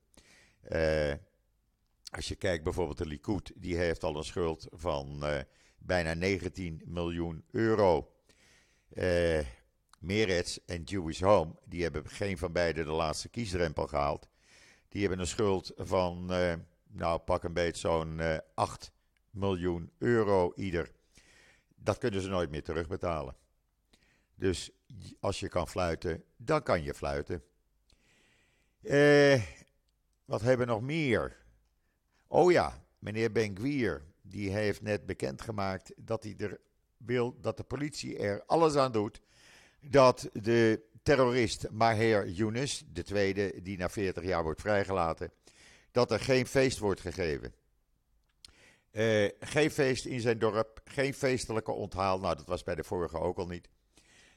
Als 2.12 2.28
je 2.28 2.36
kijkt 2.36 2.64
bijvoorbeeld 2.64 2.98
de 2.98 3.06
Likud, 3.06 3.52
die 3.56 3.78
heeft 3.78 4.04
al 4.04 4.18
een 4.18 4.24
schuld 4.24 4.68
van 4.72 5.24
bijna 5.78 6.14
19 6.14 6.82
miljoen 6.86 7.44
euro. 7.52 8.12
Uh, 8.94 9.40
Meretz 10.00 10.58
en 10.66 10.84
Jewish 10.84 11.22
Home, 11.22 11.56
die 11.66 11.84
hebben 11.84 12.08
geen 12.08 12.38
van 12.38 12.52
beide 12.52 12.84
de 12.84 12.92
laatste 12.92 13.30
kiesdrempel 13.30 13.88
gehaald. 13.88 14.28
Die 14.90 15.02
hebben 15.02 15.20
een 15.20 15.28
schuld 15.28 15.72
van, 15.76 16.28
uh, 16.34 16.54
nou 16.88 17.20
pak 17.20 17.44
een 17.44 17.54
beetje 17.54 17.88
zo'n 17.88 18.18
uh, 18.20 18.38
8 18.54 18.92
miljoen 19.30 19.92
euro 19.98 20.54
ieder. 20.56 20.92
Dat 21.76 21.98
kunnen 21.98 22.22
ze 22.22 22.30
nooit 22.30 22.50
meer 22.50 22.64
terugbetalen. 22.64 23.36
Dus 24.36 24.72
als 25.20 25.40
je 25.40 25.50
kan 25.50 25.68
fluiten, 25.68 26.24
dan 26.38 26.64
kan 26.64 26.84
je 26.84 26.94
fluiten. 26.94 27.44
Eh, 28.82 29.44
wat 30.26 30.42
hebben 30.42 30.68
we 30.68 30.74
nog 30.74 30.82
meer? 30.82 31.38
Oh 32.28 32.52
ja, 32.52 32.86
meneer 33.00 33.32
Ben 33.32 33.56
die 34.22 34.52
heeft 34.52 34.82
net 34.82 35.06
bekendgemaakt 35.06 35.94
dat 35.96 36.24
hij 36.24 36.36
er 36.38 36.60
wil 37.06 37.38
dat 37.42 37.58
de 37.58 37.64
politie 37.64 38.18
er 38.18 38.44
alles 38.46 38.76
aan 38.76 38.92
doet 38.92 39.22
dat 39.82 40.30
de 40.34 40.82
terrorist 41.04 41.70
Maher 41.72 42.30
Younes, 42.30 42.84
de 42.94 43.04
tweede 43.04 43.62
die 43.62 43.78
na 43.78 43.90
40 43.90 44.24
jaar 44.24 44.44
wordt 44.44 44.62
vrijgelaten, 44.62 45.32
dat 45.92 46.12
er 46.12 46.20
geen 46.20 46.48
feest 46.48 46.78
wordt 46.78 47.02
gegeven. 47.02 47.54
Uh, 48.92 49.30
geen 49.40 49.72
feest 49.72 50.06
in 50.06 50.20
zijn 50.20 50.40
dorp, 50.40 50.82
geen 50.86 51.14
feestelijke 51.14 51.72
onthaal. 51.72 52.20
Nou, 52.20 52.36
dat 52.36 52.48
was 52.48 52.64
bij 52.64 52.76
de 52.76 52.84
vorige 52.84 53.20
ook 53.20 53.38
al 53.38 53.48
niet. 53.48 53.70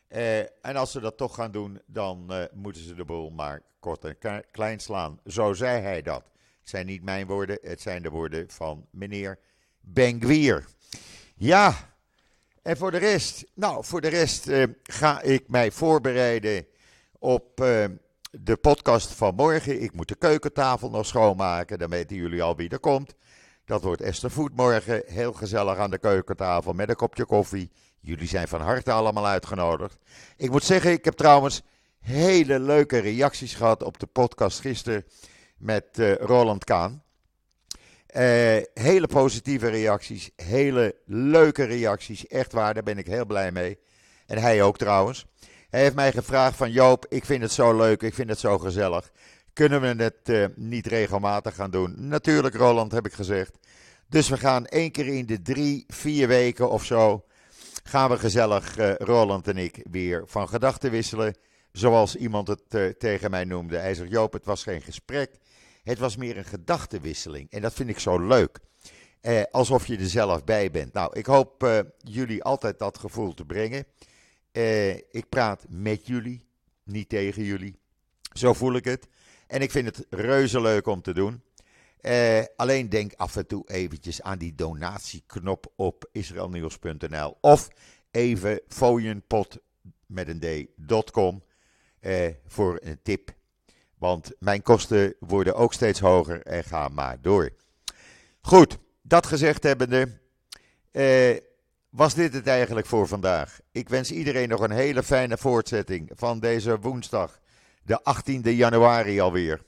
Uh, 0.08 0.38
en 0.40 0.76
als 0.76 0.92
ze 0.92 1.00
dat 1.00 1.16
toch 1.16 1.34
gaan 1.34 1.50
doen, 1.50 1.80
dan 1.86 2.26
uh, 2.30 2.44
moeten 2.52 2.82
ze 2.82 2.94
de 2.94 3.04
boel 3.04 3.30
maar 3.30 3.62
kort 3.78 4.04
en 4.04 4.44
klein 4.50 4.80
slaan. 4.80 5.20
Zo 5.26 5.52
zei 5.52 5.82
hij 5.82 6.02
dat. 6.02 6.22
Het 6.60 6.68
zijn 6.68 6.86
niet 6.86 7.02
mijn 7.02 7.26
woorden, 7.26 7.58
het 7.62 7.80
zijn 7.80 8.02
de 8.02 8.10
woorden 8.10 8.50
van 8.50 8.86
meneer 8.90 9.38
Benguier. 9.80 10.66
Ja, 11.34 11.93
en 12.64 12.76
voor 12.76 12.90
de 12.90 12.98
rest, 12.98 13.44
nou, 13.54 13.84
voor 13.84 14.00
de 14.00 14.08
rest 14.08 14.48
uh, 14.48 14.64
ga 14.82 15.22
ik 15.22 15.48
mij 15.48 15.70
voorbereiden 15.70 16.66
op 17.18 17.60
uh, 17.60 17.84
de 18.30 18.56
podcast 18.56 19.12
van 19.12 19.34
morgen. 19.34 19.82
Ik 19.82 19.94
moet 19.94 20.08
de 20.08 20.14
keukentafel 20.14 20.90
nog 20.90 21.06
schoonmaken, 21.06 21.78
dan 21.78 21.90
weten 21.90 22.16
jullie 22.16 22.42
al 22.42 22.56
wie 22.56 22.68
er 22.68 22.78
komt. 22.78 23.14
Dat 23.64 23.82
wordt 23.82 24.00
Esther 24.00 24.30
Voet 24.30 24.56
morgen, 24.56 25.02
heel 25.06 25.32
gezellig 25.32 25.78
aan 25.78 25.90
de 25.90 25.98
keukentafel 25.98 26.72
met 26.72 26.88
een 26.88 26.96
kopje 26.96 27.24
koffie. 27.24 27.70
Jullie 28.00 28.28
zijn 28.28 28.48
van 28.48 28.60
harte 28.60 28.92
allemaal 28.92 29.26
uitgenodigd. 29.26 29.98
Ik 30.36 30.50
moet 30.50 30.64
zeggen, 30.64 30.92
ik 30.92 31.04
heb 31.04 31.14
trouwens 31.14 31.62
hele 32.00 32.60
leuke 32.60 32.98
reacties 32.98 33.54
gehad 33.54 33.82
op 33.82 33.98
de 33.98 34.06
podcast 34.06 34.60
gisteren 34.60 35.04
met 35.56 35.86
uh, 35.98 36.14
Roland 36.14 36.64
Kaan. 36.64 37.02
Uh, 38.16 38.62
hele 38.74 39.06
positieve 39.06 39.68
reacties, 39.68 40.30
hele 40.36 40.94
leuke 41.06 41.64
reacties. 41.64 42.26
Echt 42.26 42.52
waar, 42.52 42.74
daar 42.74 42.82
ben 42.82 42.98
ik 42.98 43.06
heel 43.06 43.26
blij 43.26 43.52
mee. 43.52 43.78
En 44.26 44.38
hij 44.38 44.62
ook 44.62 44.78
trouwens. 44.78 45.26
Hij 45.70 45.80
heeft 45.80 45.94
mij 45.94 46.12
gevraagd 46.12 46.56
van 46.56 46.70
Joop, 46.70 47.06
ik 47.08 47.24
vind 47.24 47.42
het 47.42 47.52
zo 47.52 47.76
leuk, 47.76 48.02
ik 48.02 48.14
vind 48.14 48.28
het 48.28 48.38
zo 48.38 48.58
gezellig. 48.58 49.10
Kunnen 49.52 49.80
we 49.80 50.02
het 50.02 50.28
uh, 50.28 50.46
niet 50.54 50.86
regelmatig 50.86 51.54
gaan 51.54 51.70
doen? 51.70 51.94
Natuurlijk 51.96 52.54
Roland, 52.54 52.92
heb 52.92 53.06
ik 53.06 53.12
gezegd. 53.12 53.58
Dus 54.08 54.28
we 54.28 54.36
gaan 54.36 54.66
één 54.66 54.90
keer 54.90 55.06
in 55.06 55.26
de 55.26 55.42
drie, 55.42 55.84
vier 55.88 56.28
weken 56.28 56.70
of 56.70 56.84
zo... 56.84 57.24
gaan 57.84 58.10
we 58.10 58.18
gezellig, 58.18 58.78
uh, 58.78 58.94
Roland 58.94 59.48
en 59.48 59.56
ik, 59.56 59.86
weer 59.90 60.22
van 60.26 60.48
gedachten 60.48 60.90
wisselen. 60.90 61.36
Zoals 61.72 62.16
iemand 62.16 62.48
het 62.48 62.98
tegen 62.98 63.30
mij 63.30 63.44
noemde. 63.44 63.78
Hij 63.78 63.94
zegt, 63.94 64.10
Joop, 64.10 64.32
het 64.32 64.44
was 64.44 64.62
geen 64.62 64.82
gesprek. 64.82 65.30
Het 65.84 65.98
was 65.98 66.16
meer 66.16 66.36
een 66.36 66.44
gedachtenwisseling. 66.44 67.50
En 67.50 67.62
dat 67.62 67.74
vind 67.74 67.88
ik 67.88 67.98
zo 67.98 68.26
leuk. 68.26 68.58
Eh, 69.20 69.42
alsof 69.50 69.86
je 69.86 69.96
er 69.96 70.08
zelf 70.08 70.44
bij 70.44 70.70
bent. 70.70 70.92
Nou, 70.92 71.18
ik 71.18 71.26
hoop 71.26 71.62
eh, 71.62 71.78
jullie 71.98 72.42
altijd 72.42 72.78
dat 72.78 72.98
gevoel 72.98 73.34
te 73.34 73.44
brengen. 73.44 73.86
Eh, 74.52 74.94
ik 74.94 75.28
praat 75.28 75.64
met 75.68 76.06
jullie, 76.06 76.46
niet 76.82 77.08
tegen 77.08 77.42
jullie. 77.42 77.78
Zo 78.32 78.52
voel 78.52 78.74
ik 78.74 78.84
het. 78.84 79.08
En 79.46 79.60
ik 79.60 79.70
vind 79.70 79.86
het 79.86 80.06
reuze 80.10 80.60
leuk 80.60 80.86
om 80.86 81.02
te 81.02 81.14
doen. 81.14 81.42
Eh, 82.04 82.42
alleen 82.56 82.88
denk 82.88 83.12
af 83.16 83.36
en 83.36 83.46
toe 83.46 83.68
eventjes 83.68 84.22
aan 84.22 84.38
die 84.38 84.54
donatieknop 84.54 85.72
op 85.76 86.08
israelnieuws.nl 86.12 87.36
of 87.40 87.68
even 88.10 88.60
fooienpot 88.68 89.58
met 90.06 90.28
een 90.28 90.68
eh, 92.00 92.34
voor 92.46 92.78
een 92.82 92.98
tip 93.02 93.34
want 93.98 94.32
mijn 94.38 94.62
kosten 94.62 95.14
worden 95.18 95.54
ook 95.54 95.72
steeds 95.72 96.00
hoger 96.00 96.42
en 96.42 96.64
gaan 96.64 96.94
maar 96.94 97.20
door. 97.20 97.50
Goed, 98.40 98.78
dat 99.02 99.26
gezegd 99.26 99.62
hebbende, 99.62 100.18
eh, 100.90 101.36
was 101.88 102.14
dit 102.14 102.32
het 102.32 102.46
eigenlijk 102.46 102.86
voor 102.86 103.08
vandaag. 103.08 103.60
Ik 103.72 103.88
wens 103.88 104.10
iedereen 104.10 104.48
nog 104.48 104.60
een 104.60 104.70
hele 104.70 105.02
fijne 105.02 105.38
voortzetting 105.38 106.10
van 106.14 106.40
deze 106.40 106.78
woensdag, 106.78 107.40
de 107.82 108.00
18e 108.02 108.56
januari 108.56 109.20
alweer. 109.20 109.62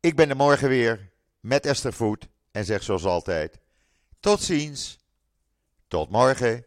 Ik 0.00 0.16
ben 0.16 0.30
er 0.30 0.36
morgen 0.36 0.68
weer 0.68 1.10
met 1.40 1.66
Esther 1.66 1.92
Voet 1.92 2.28
en 2.50 2.64
zeg 2.64 2.82
zoals 2.82 3.04
altijd: 3.04 3.58
tot 4.20 4.42
ziens, 4.42 4.98
tot 5.88 6.10
morgen. 6.10 6.64